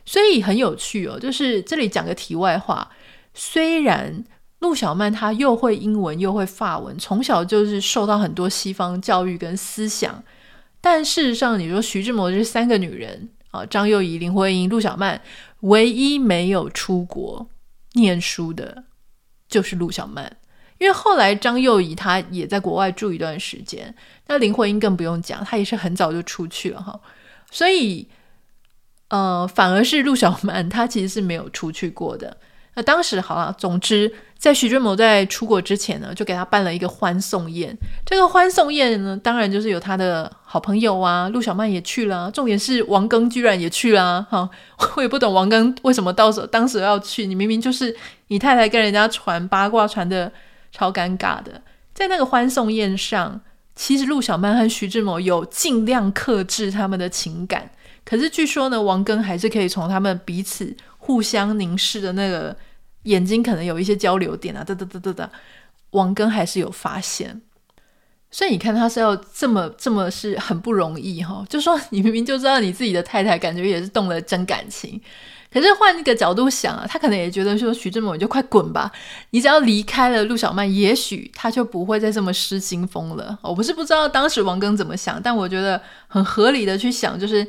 [0.05, 1.19] 所以很有趣哦。
[1.19, 2.89] 就是这里讲个题外话，
[3.33, 4.23] 虽然。
[4.61, 10.23] 陆小曼她又会英文又会法文，从小就是受到很多西方教育跟思想。
[10.79, 15.21] 但事实上，你说徐志摩这三个女人啊，张幼仪、林徽因、陆小曼，
[15.59, 17.47] 唯一没有出国
[17.93, 18.85] 念书的，
[19.47, 20.37] 就是陆小曼。
[20.77, 23.93] 因为后来张幼仪她也在国外住一段时间，
[24.27, 26.99] 那林徽因更不用讲，她也是很早就出去了哈。
[27.51, 28.07] 所以，
[29.09, 32.37] 呃，反而是陆小曼她其实是没有出去过的。
[32.75, 34.11] 那当时好了，总之。
[34.41, 37.77] 在徐志摩在出国之前呢，就给他办了一个欢送宴。
[38.03, 42.31] 这个欢送宴呢，当然就是有他的好朋友啊，陆小曼也去了。
[42.31, 44.49] 重点是王庚居然也去了，哈，
[44.97, 47.27] 我也不懂王庚为什么到时候当时要去。
[47.27, 47.95] 你明明就是
[48.29, 50.31] 你太太跟人家传八卦传得
[50.71, 51.61] 超尴尬的。
[51.93, 53.39] 在那个欢送宴上，
[53.75, 57.69] 其实陆小曼和徐志摩有尽量克制他们的情感，
[58.03, 62.55] 可是据说呢，王庚还是可以从他们彼此互相凝视的那个。
[63.05, 65.31] 眼睛可能有一些交流点啊，哒哒哒哒哒，
[65.89, 67.41] 王庚还是有发现，
[68.29, 75.01] 所以你看他是要这么这么是很不容易哈、哦，就说你明明就知道你自己的太太感觉也是动了真感情，
[75.51, 78.91] 可是换一个角度想啊，他可能也觉得说徐志摩你就快滚吧，
[79.31, 83.35] 你只要离开了陆小曼，也许他就不会再这么失心疯了。
[83.41, 87.47] 我不是不知道当时王庚怎么想，但我觉得很合理的去想，就是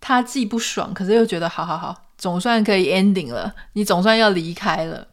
[0.00, 2.03] 他既不爽，可是又觉得好好好。
[2.16, 5.08] 总算可以 ending 了，你总算要离开了。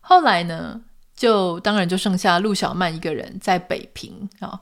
[0.00, 0.80] 后来呢，
[1.14, 4.60] 就当然就剩下陆小曼一个人在北平啊。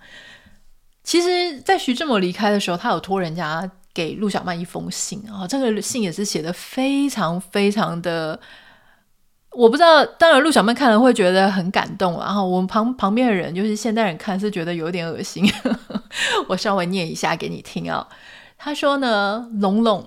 [1.03, 5.47] 其实，在徐志摩离开的时候，他有托人家给陆小曼一封信啊。
[5.47, 8.39] 这个信也是写的非常非常的，
[9.53, 10.05] 我不知道。
[10.05, 15.51] 当然，陆小曼看了会觉得很感动，然后我们旁旁边的人，就是现代人看是觉得有点恶心。
[16.47, 18.07] 我稍微念一下给你听啊。
[18.59, 20.07] 他说呢，龙龙。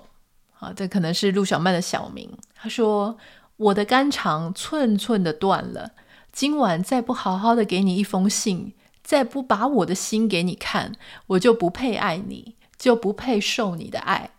[0.62, 2.30] 啊，这可能是陆小曼的小名。
[2.54, 3.18] 他说
[3.58, 5.90] ：“我的肝肠寸寸的断了，
[6.30, 10.92] 今晚再不好好的给你一封信，再不把我的心给你看，
[11.26, 14.30] 我就不配爱你，就不配受你的爱。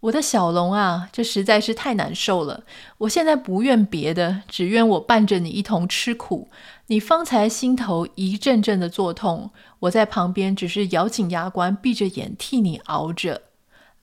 [0.00, 2.64] 我的小龙啊，这实在是太难受了。
[2.98, 6.50] 我现在不愿别的，只愿我伴着你一同吃苦。
[6.88, 13.40] 你方才心头一阵阵的作痛，我在旁边只是咬紧牙关，闭着眼替你熬着。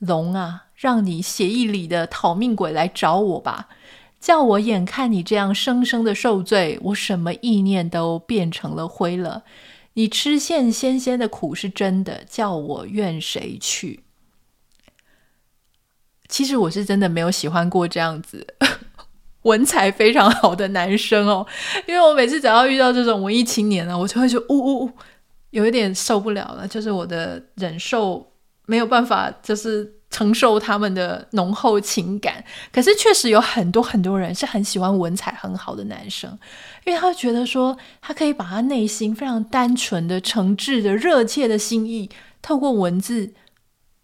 [0.02, 3.70] 龙啊！”让你血液里的讨命鬼来找我吧！
[4.20, 9.44] 叫我眼看你这样生生的受罪，我什么意念都变成了灰了。
[9.94, 14.04] 你吃线鲜鲜的苦是真的，叫我怨谁去？
[16.28, 18.56] 其实我是真的没有喜欢过这样子
[19.44, 21.46] 文采非常好的男生哦，
[21.88, 24.92] 因为我每次只要遇到这种文艺青年呢，我就会说，呜呜呜，
[25.50, 28.31] 有一点受不了了，就是我的忍受
[28.72, 30.00] 没有办法，就是。
[30.14, 32.44] 承受他们的浓厚情感，
[32.74, 36.30] 可是确实有很多很多人是很喜欢文采很好的男生，
[36.84, 42.10] 因为他觉得说他可以把他内心非常单纯的、诚挚的、热切的心意，
[42.42, 43.34] 透过文字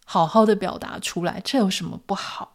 [0.06, 2.54] 好好的表达出来，这有什么不好？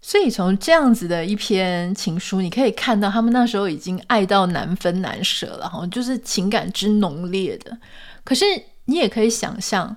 [0.00, 7.78] 所以从这样子的一篇情书，你可以看到他们那时候已经爱到难分难舍了，哈，就是情感之浓烈的。
[8.24, 8.44] 可是
[8.86, 9.96] 你也可以想象，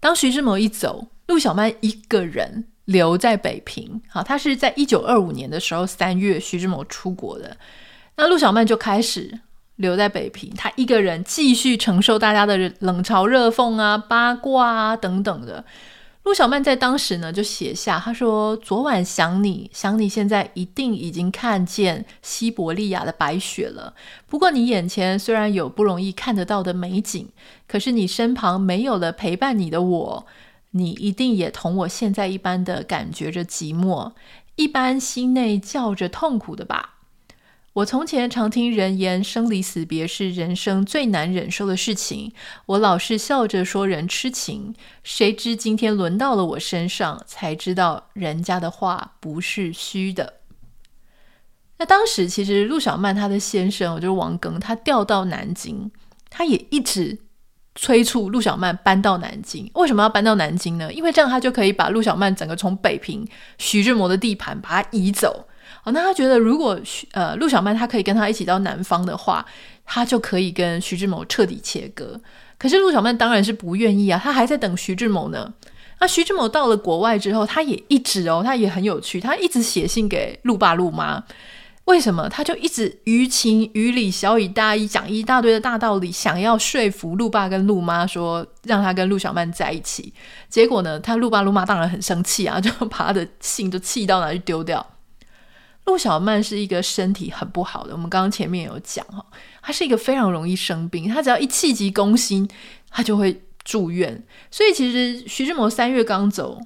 [0.00, 1.08] 当徐志摩一走。
[1.28, 7.54] 陆小曼一个人留在北平，好，他是在一九二五年的时候三月，徐志摩出国的，
[8.16, 9.38] 那陆小曼就开始
[9.76, 15.62] 留在北平，她一个人继续承受大家的冷嘲热讽啊、八卦啊等等的。
[16.24, 23.94] 陆小曼在当时呢，就写下她说：“昨晚想你，想你现在一定已经看见西伯利亚的白雪了。
[24.26, 27.28] 不过你眼前虽然有不容易看得到的美景，
[27.66, 30.26] 可是你身旁没有了陪伴你的我。”
[30.72, 34.12] 你一定也同我现在一般的感觉着寂寞，
[34.56, 36.97] 一般心内叫着痛苦的吧？
[37.78, 42.32] 我从前常听人言，生离死别是人生最难忍受的事情。
[42.66, 44.74] 我老是笑着说人痴情，
[45.04, 50.40] 谁知今天轮到了我身上，才知道人家的话不是虚的。
[51.78, 55.90] 那当时其实陆小曼她的先生，我就是王庚，他调到南京，
[56.30, 57.18] 他也一直。
[57.80, 60.92] 催促陆小曼搬到南京，为什么要搬到南京呢？
[60.92, 63.24] 因为这样他就可以把陆小曼整个从北平
[63.56, 65.46] 徐志摩的地盘把他移走。
[65.84, 69.44] 哦，那他觉得如果徐呃陆小曼他可以跟他一起到南方的话，
[69.84, 72.20] 他就可以跟徐志摩彻底切割。
[72.58, 75.52] 可是陆小曼当然是不愿意啊，他还在等徐志摩呢。
[76.00, 81.22] 那徐志摩到了国外之后，他也一直哦，他也很有趣，他一直写信给陆爸陆妈。
[81.86, 90.12] 为什么他就一直于情于理，小以大义，讲一大堆的大道理，想要说服陆爸跟陆妈说让他跟陆小曼在一起？
[90.50, 94.86] 结果呢，他陆爸陆妈当然很生气啊，就把他的信都气到哪去丢掉。
[95.88, 99.24] 陆小曼是一个身体很不好的，我们刚刚前面有讲哈，
[99.62, 102.46] 他是一个非常容易生病，他只要一气急攻心，
[102.90, 104.22] 他就会住院。
[104.50, 106.60] 所以其实徐志摩三月刚走，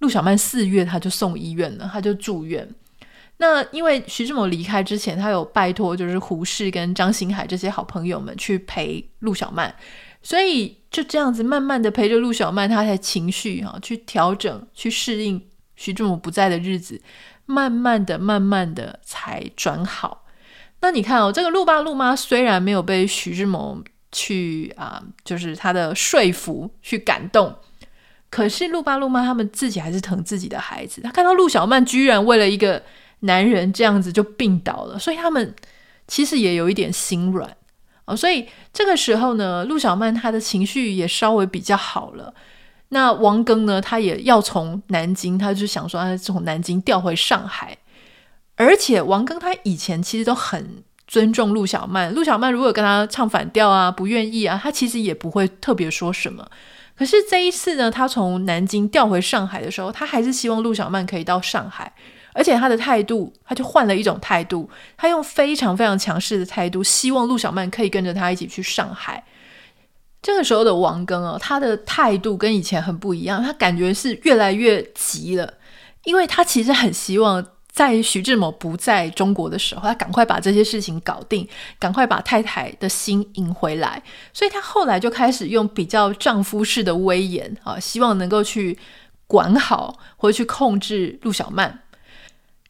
[0.00, 2.68] 陆小曼四月他就送医院了，他就住院。
[3.36, 9.72] 那因为徐志摩离开之前，他有拜托就是胡适跟张新海这些好朋友们去陪陆小曼，
[10.24, 15.40] 所以就这样子慢慢的陪着陆小曼，他才情绪哈去调整、去适应
[15.76, 17.00] 徐志摩不在的日子，
[17.50, 20.24] 慢慢的、慢慢的才转好。
[20.80, 23.82] 那你看哦，这个陆爸陆妈虽然没有被徐志摩
[24.12, 27.54] 去啊，就是他的说服去感动，
[28.30, 31.02] 可是陆爸陆妈他们自己还是疼自己的孩子。
[31.02, 32.82] 他看到陆小曼居然为了一个
[33.20, 35.54] 男人这样子就病倒了，所以他们
[36.06, 37.54] 其实也有一点心软
[38.06, 38.16] 哦。
[38.16, 42.32] 所以这个时候呢，陆小曼她的情绪也稍微比较好了。
[42.90, 47.76] 那王庚呢，他也要从南京，他就想说他从南京调回上海。
[48.56, 56.46] 而且王庚他以前其实都很尊重陆小曼，陆小曼如果跟他唱反调啊，不愿意啊，他其实也不会特别说什么。
[56.96, 61.90] 可是这一次呢，他从南京调回上海的时候，他还是希望陆小曼可以到上海。
[62.32, 69.24] 而且他的态度，他就换了一种态度，他用非常非常强势的态度，希望陆小曼可以跟着他一起去上海。
[70.22, 75.54] 这个时候的王庚哦，他的态度跟以前很不一样，他感觉是越来越急了，
[76.04, 81.48] 因为他其实很希望在徐志摩不在中国的时候，他赶快把这些事情搞定，
[81.78, 84.02] 赶快把太太的心赢回来。
[84.34, 88.78] 所以他后来就开始用比较丈夫式的威严啊，希望能够去
[89.26, 91.80] 管好或者去控制陆小曼。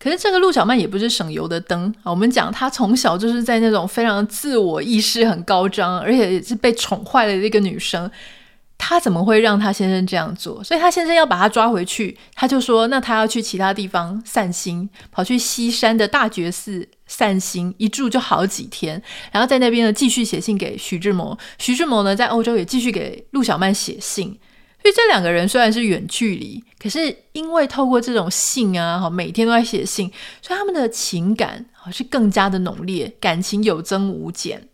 [0.02, 2.10] 可是这个陆小曼也不是省油的灯啊！
[2.10, 8.10] 我们讲她从小就是在那种非常自我意识很高涨，而且也是被宠坏的一个女生，
[8.78, 10.64] 她怎么会让她先生这样做？
[10.64, 21.38] 所以她先生要把她抓回去，她就说：“那她要去其他地方散心，跑去西山的大觉寺散心，一住就好几天，然后在那边呢继续写信给徐志摩。
[21.58, 24.28] 徐志摩呢在欧洲也继续给陆小曼写信。”
[24.82, 30.10] 所以这两个人虽然是远距离，可是因为透过这种信啊，哈每天都在写信，
[30.40, 34.66] 所以他们的情感啊是更加的浓烈，感情有增无减。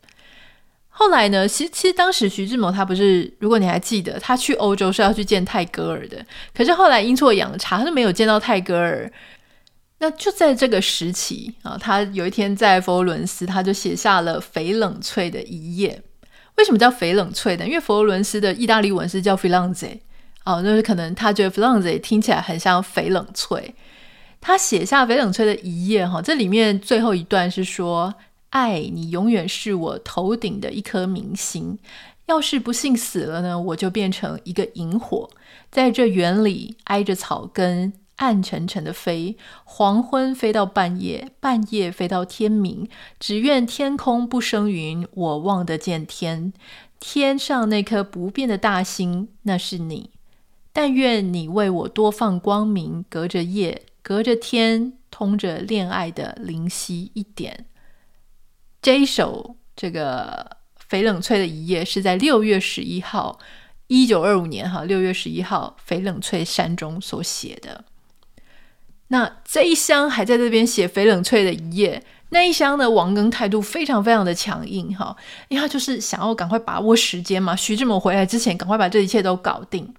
[0.88, 9.12] 后来呢，其实其实当时徐志摩他不是，如果你还记得，他去欧洲是要去见泰戈尔的，可是后来阴错阳差，他就没有见到泰戈尔。
[9.98, 16.02] 那就在这个时期啊，他有一天在佛罗伦斯，他就写下了翡冷翠的一页。
[16.57, 17.66] 为什么叫翡冷翠呢？
[17.66, 19.98] 因为佛罗伦斯的意大利文是叫 Firenze
[20.47, 23.74] 哦，那是可能他觉得 Firenze 听起来很像翡冷翠。
[24.40, 28.14] 他写下翡冷翠的一页哈，这里面最后一段是说
[28.51, 31.78] ：“爱你永远是我头顶的一颗明星，
[32.26, 35.28] 要是不幸死了呢，我就变成一个萤火，
[35.70, 42.88] 在这园里挨着草根。”暗沉沉的飞，黄昏飞到半夜，半夜飞到天明。
[43.20, 46.55] 只愿天空不生云，我望得见天。
[46.99, 50.15] 天上那颗不变的大星，那是你。
[50.76, 57.64] 但愿你为我多放光明，隔着夜，隔着天，通着恋爱的灵犀一点。
[58.82, 60.58] 这一首这个
[60.90, 63.38] 翡冷翠的一页是在六月十一号，
[63.86, 67.82] 一九二五年哈六月十一号，翡冷翠山中所写的。
[69.08, 75.16] 那这一箱还在这边写翡冷翠的一页，那一箱呢，王庚态度非常非常的强硬哈，
[75.48, 79.94] 因为他就是想要赶快把握时间嘛，徐志摩回来之前赶快把这一切都搞定。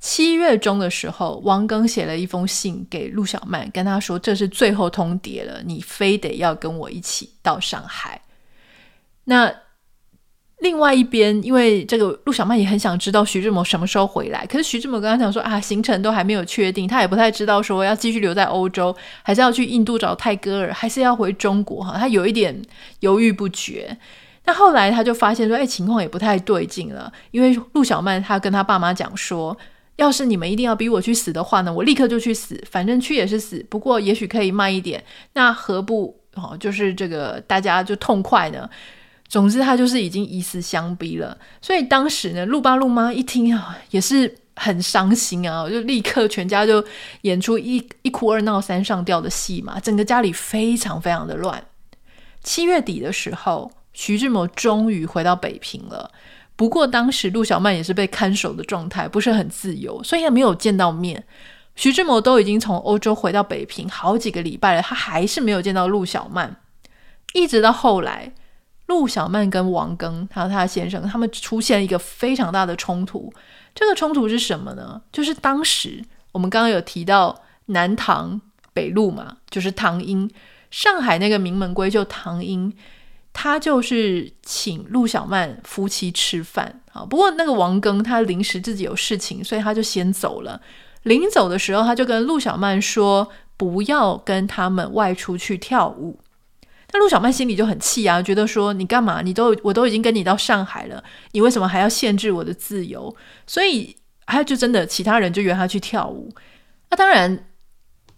[0.00, 8.22] 七月中的时候，王庚写了一封信给陆小曼，跟他说这是最后通牒了，你非得要跟我一起到上海。
[9.24, 9.54] 那。
[10.60, 18.92] 另外一边，因为这个陆小曼也很想知道徐志摩什么时候回来，可是徐志摩跟他讲说啊，行程都还没有确定，他也不太知道说要继续留在欧洲，
[19.22, 22.60] 还是要去印度找泰戈尔，还是要回中国哈，他有一点
[22.98, 23.96] 犹豫不决。
[24.46, 29.56] 那后来他就发现说，哎，情况也不太对劲了，因为陆小曼他跟他爸妈讲说，
[29.98, 38.70] 要是你们一定要逼我去死的话呢，我立刻就去死，反正去也是死，不过也许可以慢一点，那何不哦，就是这个大家就痛快呢？
[39.28, 41.36] 总之，他就是已经以死相逼了。
[41.60, 46.82] 所以当时呢，陆爸陆妈一听啊，也是很伤心啊，就立刻全家就
[47.22, 51.62] 演出一一哭二闹三上吊的戏嘛，整个家里非常非常的乱。
[52.42, 56.10] 七月底的时候，徐志摩终于回到北平了。
[56.58, 61.24] 不过当时陆小曼也是被看守的状态，不是很自由，所以他没有见到面。
[61.76, 66.56] 徐志摩都已经从欧洲回到北平好几个礼拜了，他还是没有见到陆小曼，
[67.32, 68.32] 一直到后来。
[68.86, 73.32] 陆小曼跟王庚还有他的先生，他们出现一个非常大的冲突。
[73.74, 75.00] 这个冲突是什么呢？
[75.12, 76.02] 就是当时
[76.32, 78.40] 我们刚刚有提到南唐
[78.72, 80.28] 北陆嘛，就是唐英，
[80.70, 82.74] 上海那个名门闺秀唐英，
[83.40, 87.04] 他就是请陆小曼夫妻吃饭啊。
[87.04, 90.60] 不过那个王庚他临时自己有事情，所以他就先走了。
[91.04, 96.18] 临走的时候，他就跟陆小曼说，不要跟他们外出去跳舞。
[96.90, 99.22] 那陆小曼心里就很气啊，觉得说你干嘛？
[99.22, 103.14] 你都我都已经跟你到上海了，你为什么还要限制我的自由？
[103.46, 106.28] 所以他就真的其他人就约他去跳舞。
[106.90, 107.46] 那当然，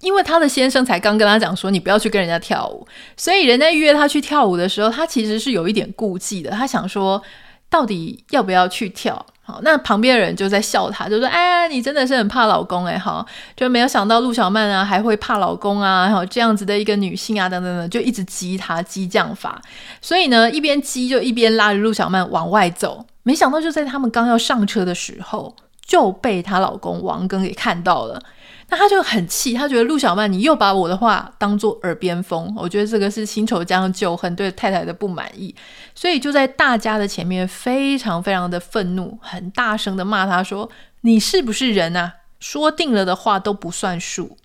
[0.00, 2.86] 因为他的先生才刚跟他讲说你不要去跟人家跳舞，
[3.16, 6.50] 所以人家约他去跳舞的时候，他其实是有一点顾忌的。
[6.50, 7.22] 他想说，
[7.68, 9.24] 到底要不要去跳？
[9.42, 13.24] 好那旁边的人就在笑他，就说：“哎，你真的是很怕老公哎，哈，
[13.56, 19.60] 就没有想到陆小曼啊还会怕老公啊，然后这样子的一个女性啊，等等等，就一直激他激将法。
[20.00, 23.04] 所以呢，一边激就一边拉着陆小曼往外走。
[23.24, 28.22] 没想到就在他们刚要上车的时候，就被她老公王庚给看到了。”
[28.70, 35.52] 那他就很气，他觉得陆小曼，你又把我的话当做耳边风，我觉得这个是新仇加上旧恨，对太太的不满意，
[35.92, 40.70] 所以就在大家的前面非常非常的愤怒，很大声的骂他说
[41.02, 42.14] ：“你是不是人啊？
[42.38, 44.36] 说定了的话都不算数。”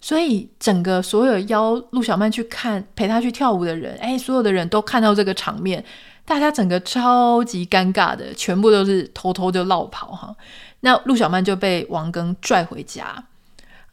[0.00, 5.84] 所以整个所有邀陆小曼去看陪他去跳舞的人，哎，所有的人都看到这个场面，
[6.24, 10.34] 大家整个超级尴尬的，全部都是偷偷就落跑哈。
[10.80, 13.22] 那陆小曼就被王庚拽回家。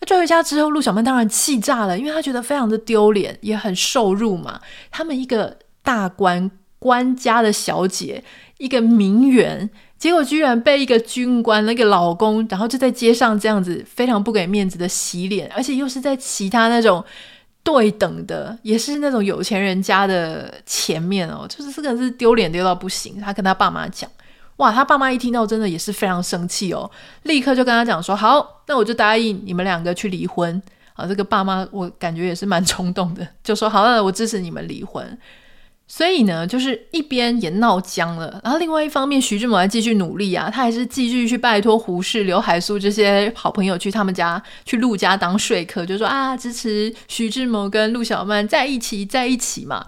[0.02, 4.62] 那拽回家之后，陆小曼当然气炸了，因为她觉得非常的丢脸，也很受辱嘛。
[4.90, 8.24] 他们一个大官官家的小姐，
[8.58, 17.04] 一个名媛，结果居然被一个军官那个老公，然后就在街上这样子非常不给面子的洗脸，而且又是在其他那种
[17.62, 23.20] 对等的，也是那种有钱人家的前面哦，就是这个是丢脸丢到不行。
[23.20, 24.10] 他跟他爸妈讲。
[24.60, 26.90] 哇，他爸妈一听到，真的也是非常生气哦，
[27.24, 30.62] 立刻就跟他讲说：“好，那我就答应你们两个去离婚。”
[30.96, 35.18] 啊，这个爸妈我感觉也是蛮冲动的，就说：“好，那我支持你们离婚。”
[35.88, 49.88] 所以呢，就是一边也闹僵了，然后另外一方面，徐志摩还继续努力啊，他还是继续去拜托胡适、刘海粟这些好朋友去他们家去陆家当说客，就说啊，支持徐志摩跟陆小曼在一起，在一起嘛。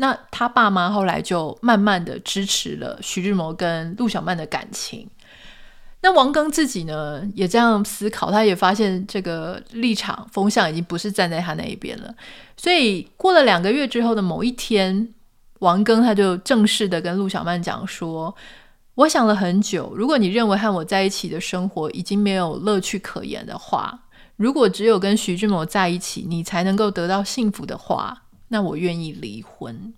[0.00, 5.06] 那他爸妈后来就慢慢的支持了徐志摩跟陆小曼的感情。
[6.00, 12.14] 那王庚自己呢，也这样思考，他也发现这个立场风向已经不是站在他那一边了。
[12.56, 15.12] 所以过了两个月之后的某一天，
[15.58, 18.34] 王庚他就正式的跟陆小曼讲说
[18.96, 24.00] ：“我想了很久，如果你认为和我在一起的生活已经没有乐趣可言的话，
[24.36, 29.94] 如果只有跟徐志摩在一起，你才能够得到幸福的话，那我愿意离婚。”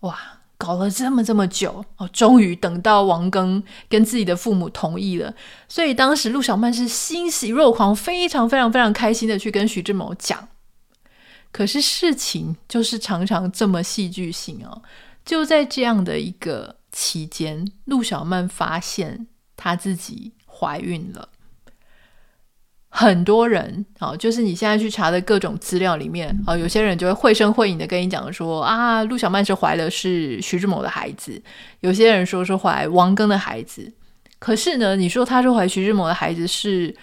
[0.00, 0.16] 哇！
[0.60, 5.32] 搞了这么这么久哦，终于等到王庚跟自己的父母同意了，
[5.68, 10.48] 所以当时陆小曼是欣喜若狂，非常非常非常开心的去跟徐志摩讲。
[11.52, 14.82] 可是事情就是常常这么戏剧性哦，
[15.24, 21.28] 就在这样的一个期间，陆小曼发现她自己怀孕了。
[22.90, 31.40] 很多人啊，就是你现在去查的各种资料里面啊，有些人就会绘声绘影的跟你讲说啊，陆小曼是怀的是徐志摩的孩子，
[31.80, 33.92] 有些人说是怀王庚的孩子。
[34.38, 36.94] 可是呢，你说他是怀徐志摩的孩子是，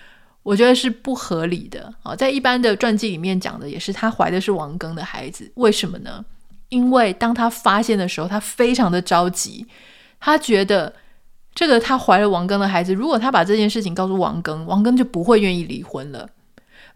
[0.42, 2.16] 我觉得是不合理的啊。
[2.16, 6.26] 在一般的传记里面讲的也是他怀的是王庚的孩子，为什么呢？
[6.70, 9.66] 因为当他发现的时候，他非常的着急，
[10.20, 10.92] 他觉得。
[11.56, 16.30] 这个她怀了王庚的孩子，如果她把这件事情告诉王庚，王庚就不会愿意离婚了，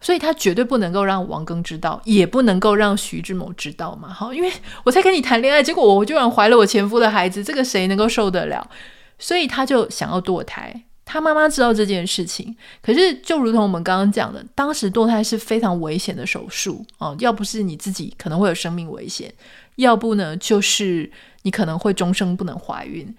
[0.00, 4.12] 所以她绝对不能够让王庚知道，也不能够让徐志摩知道嘛。
[4.12, 4.52] 好，因为
[4.84, 8.70] 我才跟你谈恋爱，结果我居然怀了我前夫的孩子，这个谁能够受得了？
[9.18, 10.84] 所以她就想要堕胎。
[11.06, 19.32] 她妈妈知道这件事情，可是就如同我们刚刚讲的，当时堕胎是非常危险的手术哦，要不是你自己可能会有生命危险，
[19.74, 21.10] 要不呢就是
[21.42, 23.12] 你可能会终生不能怀孕。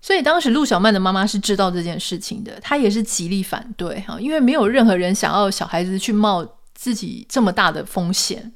[0.00, 8.52] 所以当时陆小曼的妈妈是知道这件事情的，她也是极力反对哈，因为没有任何人想要小孩子去冒自己这么大的风险。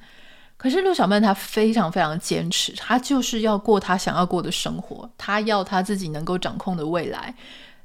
[0.56, 7.34] 可是陆小曼她非常非常坚持，她就是要过她想要过的生活，她要她自己能够掌控的未来。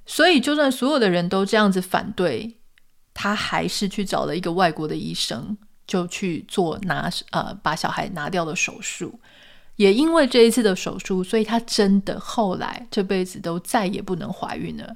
[0.05, 2.55] 所以就算所有的人都这样子反对，
[3.15, 9.19] 她还是去找了一个外国的医生，就去做拿呃把小孩拿掉的手术。
[9.77, 14.95] 也因为这一次的手术，所以她真的后来这辈子都再也不能怀孕了。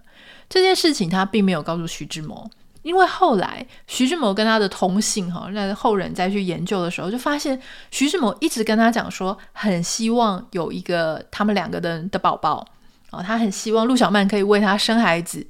[0.50, 2.50] 这件事情她并没有告诉徐志摩，
[2.82, 7.62] 因为后来徐志摩跟他的通信哈，那后人再去研究的时候，就发现
[7.92, 12.68] 徐志摩一直跟他讲说，很希望有一个他们两个人的宝宝
[13.12, 15.46] 啊，他很希望陆小曼可以为他生孩子。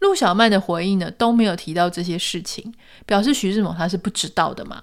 [0.00, 2.74] 陆小曼的回应呢都没有提到这些事情，
[3.06, 4.82] 表示徐志摩他是不知道的嘛。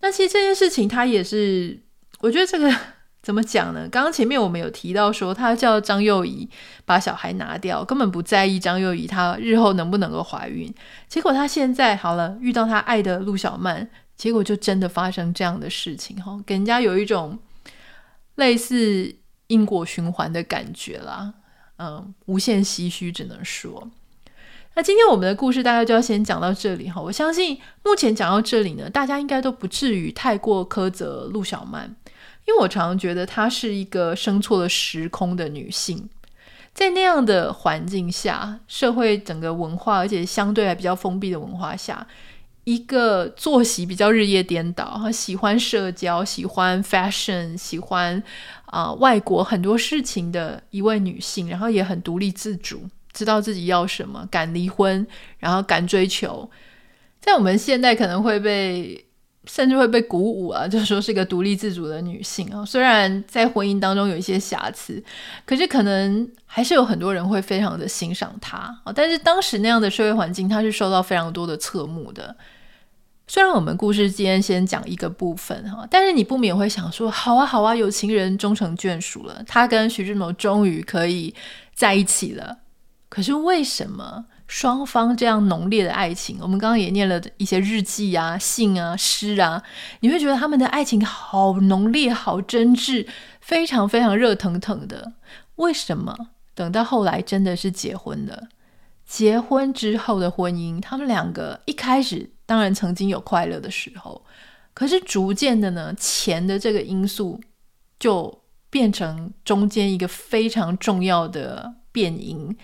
[0.00, 1.78] 那其实这件事情他也是，
[2.20, 2.74] 我觉得这个。
[3.22, 3.88] 怎么讲呢？
[3.88, 6.48] 刚刚前面我们有提到说，他叫张幼仪
[6.84, 10.74] 把小孩拿掉，根本不在意张幼仪她日后能不能够怀孕。
[11.06, 17.38] 结果他现在好了，遇到他爱的陆小曼，结果就真的发生这样的事情，哈，给人家有一种
[18.34, 19.14] 类似
[19.46, 21.34] 因果循环的感觉啦。
[21.78, 23.88] 嗯，无限唏嘘，只能说。
[24.74, 27.00] 那今天我们的故事大概就要先讲到这里哈。
[27.00, 31.94] 我相信目前讲到这里呢，大家应该都不至于太过苛责陆小曼。
[32.44, 36.08] 因为我常常觉得她是一个生错了时空的女性，
[36.74, 42.04] 在那样的环境下，社会整个文化，而且相对还比较封闭的文化下，
[42.64, 48.20] 一个作息比较日夜颠倒，喜欢社交、喜欢 fashion、喜欢
[48.66, 55.06] 啊、外国很多事情的一位女性，然后也很独立自主，知道自己要什么，敢离婚，
[55.38, 56.50] 然后敢追求，
[57.20, 59.06] 在我们现在可能会被。
[59.44, 62.64] 甚至会被鼓舞啊， 就是说是一个独立自主的女性啊。
[62.64, 65.02] 虽然在婚姻当中有一些瑕疵，
[65.44, 68.92] 可是可能还是有很多人会非常的欣赏她啊。
[68.94, 72.36] 但是当时那样的社会环境，她是受到非常多的侧目的。
[73.26, 81.34] 虽然我们故事今天先讲一个部分哈，但是你不免会想说：好啊，好啊，有情人终成眷属了，她跟徐志摩终于可以
[81.74, 82.58] 在一起了。
[83.08, 84.26] 可是为什么？
[84.52, 89.62] 双方这样浓烈的爱情，我们刚刚也念了一些日记啊、信啊、诗啊，
[90.00, 93.08] 你会觉得他们的爱情好浓烈、好真挚，
[93.40, 95.14] 非常非常热腾腾的。
[95.56, 96.14] 为什么
[96.54, 98.48] 等到后来真的是结婚了？
[99.06, 104.22] 结婚之后的婚姻，他们两个一开始当然曾经有快乐的时候，
[104.74, 107.40] 可是逐渐的呢，钱的这个因素
[107.98, 112.54] 就变成中间一个非常重要的变因。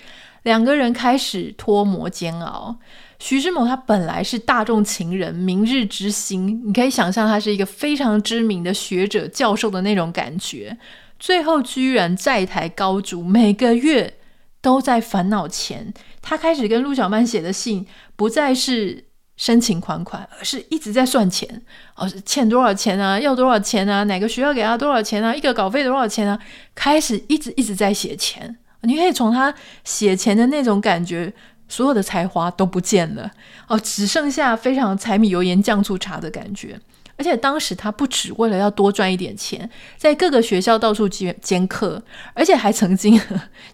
[0.42, 2.78] 两个人开始脱模煎熬。
[3.18, 10.78] 徐志摩他本来是大众情人、明日之星，你可以想象他是一个非常知名的学者、教授的那种感觉。
[11.18, 14.14] 最后居然债台高筑，每个月
[14.60, 15.92] 都在烦恼钱。
[16.22, 17.84] 他开始跟陆小曼写的信
[18.14, 21.62] 不再是深情款款，而 是一直在算钱。
[21.96, 23.18] 哦，欠多少钱啊？
[23.18, 24.04] 要多少钱啊？
[24.04, 25.34] 哪个学校给他多少钱啊？
[25.34, 26.38] 一个稿费多少钱啊？
[26.76, 28.58] 开始一直一直在写钱。
[28.82, 29.52] 你可以从他
[29.84, 31.32] 写前的那种感觉，
[31.68, 33.30] 所有的才华都不见了
[33.66, 36.80] 哦，只剩下非常柴米油盐酱醋茶的感觉。
[37.18, 42.00] 而且当时他不只为了要多赚一点钱，在各个学校到处兼兼课，
[42.32, 43.20] 而且还曾经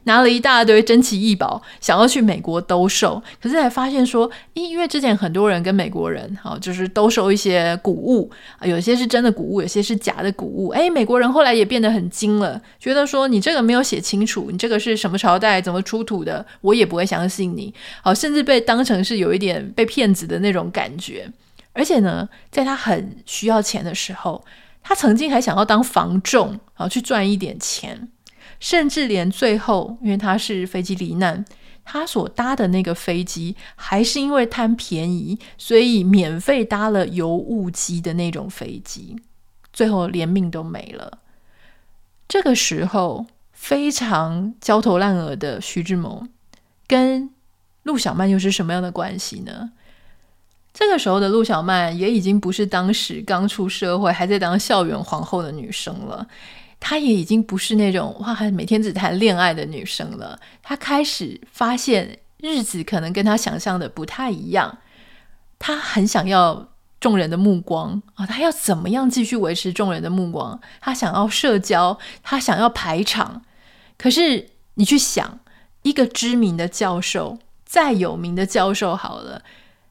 [0.04, 3.22] 拿了一大堆珍奇异宝，想要去美国兜售。
[3.40, 10.70] 可是才发现说，因为之前很多人跟美国人哈，就是兜售一些古物啊，有些是真的古物，有些是假的古物。
[10.70, 17.72] 诶，美国人后来也变得很精了，觉得说你这个没有写清楚，你这个是什么朝代怎么出土的，我也不会相信你。
[18.02, 21.30] 好，甚至被当成是有一点被骗子的那种感觉。
[21.74, 24.42] 而且呢，在他很需要钱的时候，
[24.82, 28.08] 他曾经还想要当房仲，啊，去赚一点钱，
[28.58, 31.44] 甚至连最后，因为他是飞机罹难，
[31.84, 39.20] 他所搭的那个飞机还是因为贪便宜，所以免费搭了油雾机的那种飞机，
[39.72, 41.18] 最后连命都没了。
[42.28, 46.26] 这个时候，非常焦头烂额的徐志摩
[46.86, 47.30] 跟
[47.82, 49.72] 陆小曼又是什么样的关系呢？
[50.74, 56.26] 这个时候的陆小曼也已经不是当时刚出社会还在当校园皇后的女生了，
[56.80, 60.36] 她也已经不是那种哇，还每天只谈恋爱的女生了。
[60.64, 64.78] 她开始发现日子可能跟她想象的不太一样，
[65.60, 66.68] 她很想要
[66.98, 70.60] 众人的目光啊，她要怎么样继续维持众人的目光？
[70.80, 73.42] 她想要社交，她想要排场。
[73.96, 75.38] 可是你去想，
[75.82, 79.42] 一个知名的教授，再有名的教授，好了。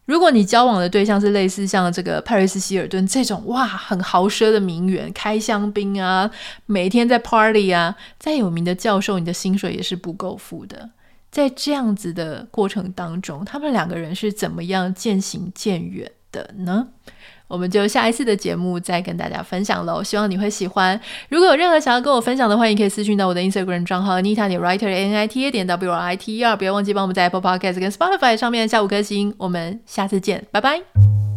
[0.06, 6.30] 如果你交往的对象是类似像这个派瑞斯希尔顿这种哇，很豪奢的名媛，开香槟啊，
[6.66, 10.90] 每天在 party 啊，再有名的教授，你的薪水也是不够付的。
[11.32, 16.90] 在这样子的过程当中，他们两个人是怎么样渐行渐远的呢？
[17.48, 21.00] 我们就下一次的节目再跟大家分享喽，希望你会喜欢。
[21.30, 26.44] 如果有任何想要跟我分享的，话，你可以私讯到我的 Instagram 账号 Nita 点 Writer N I T A 点 W R I T E
[26.44, 29.34] R，不要忘记帮我们在 Apple Podcast 跟 Spotify 上面下五颗星。
[29.38, 31.33] 我们下次见，拜拜。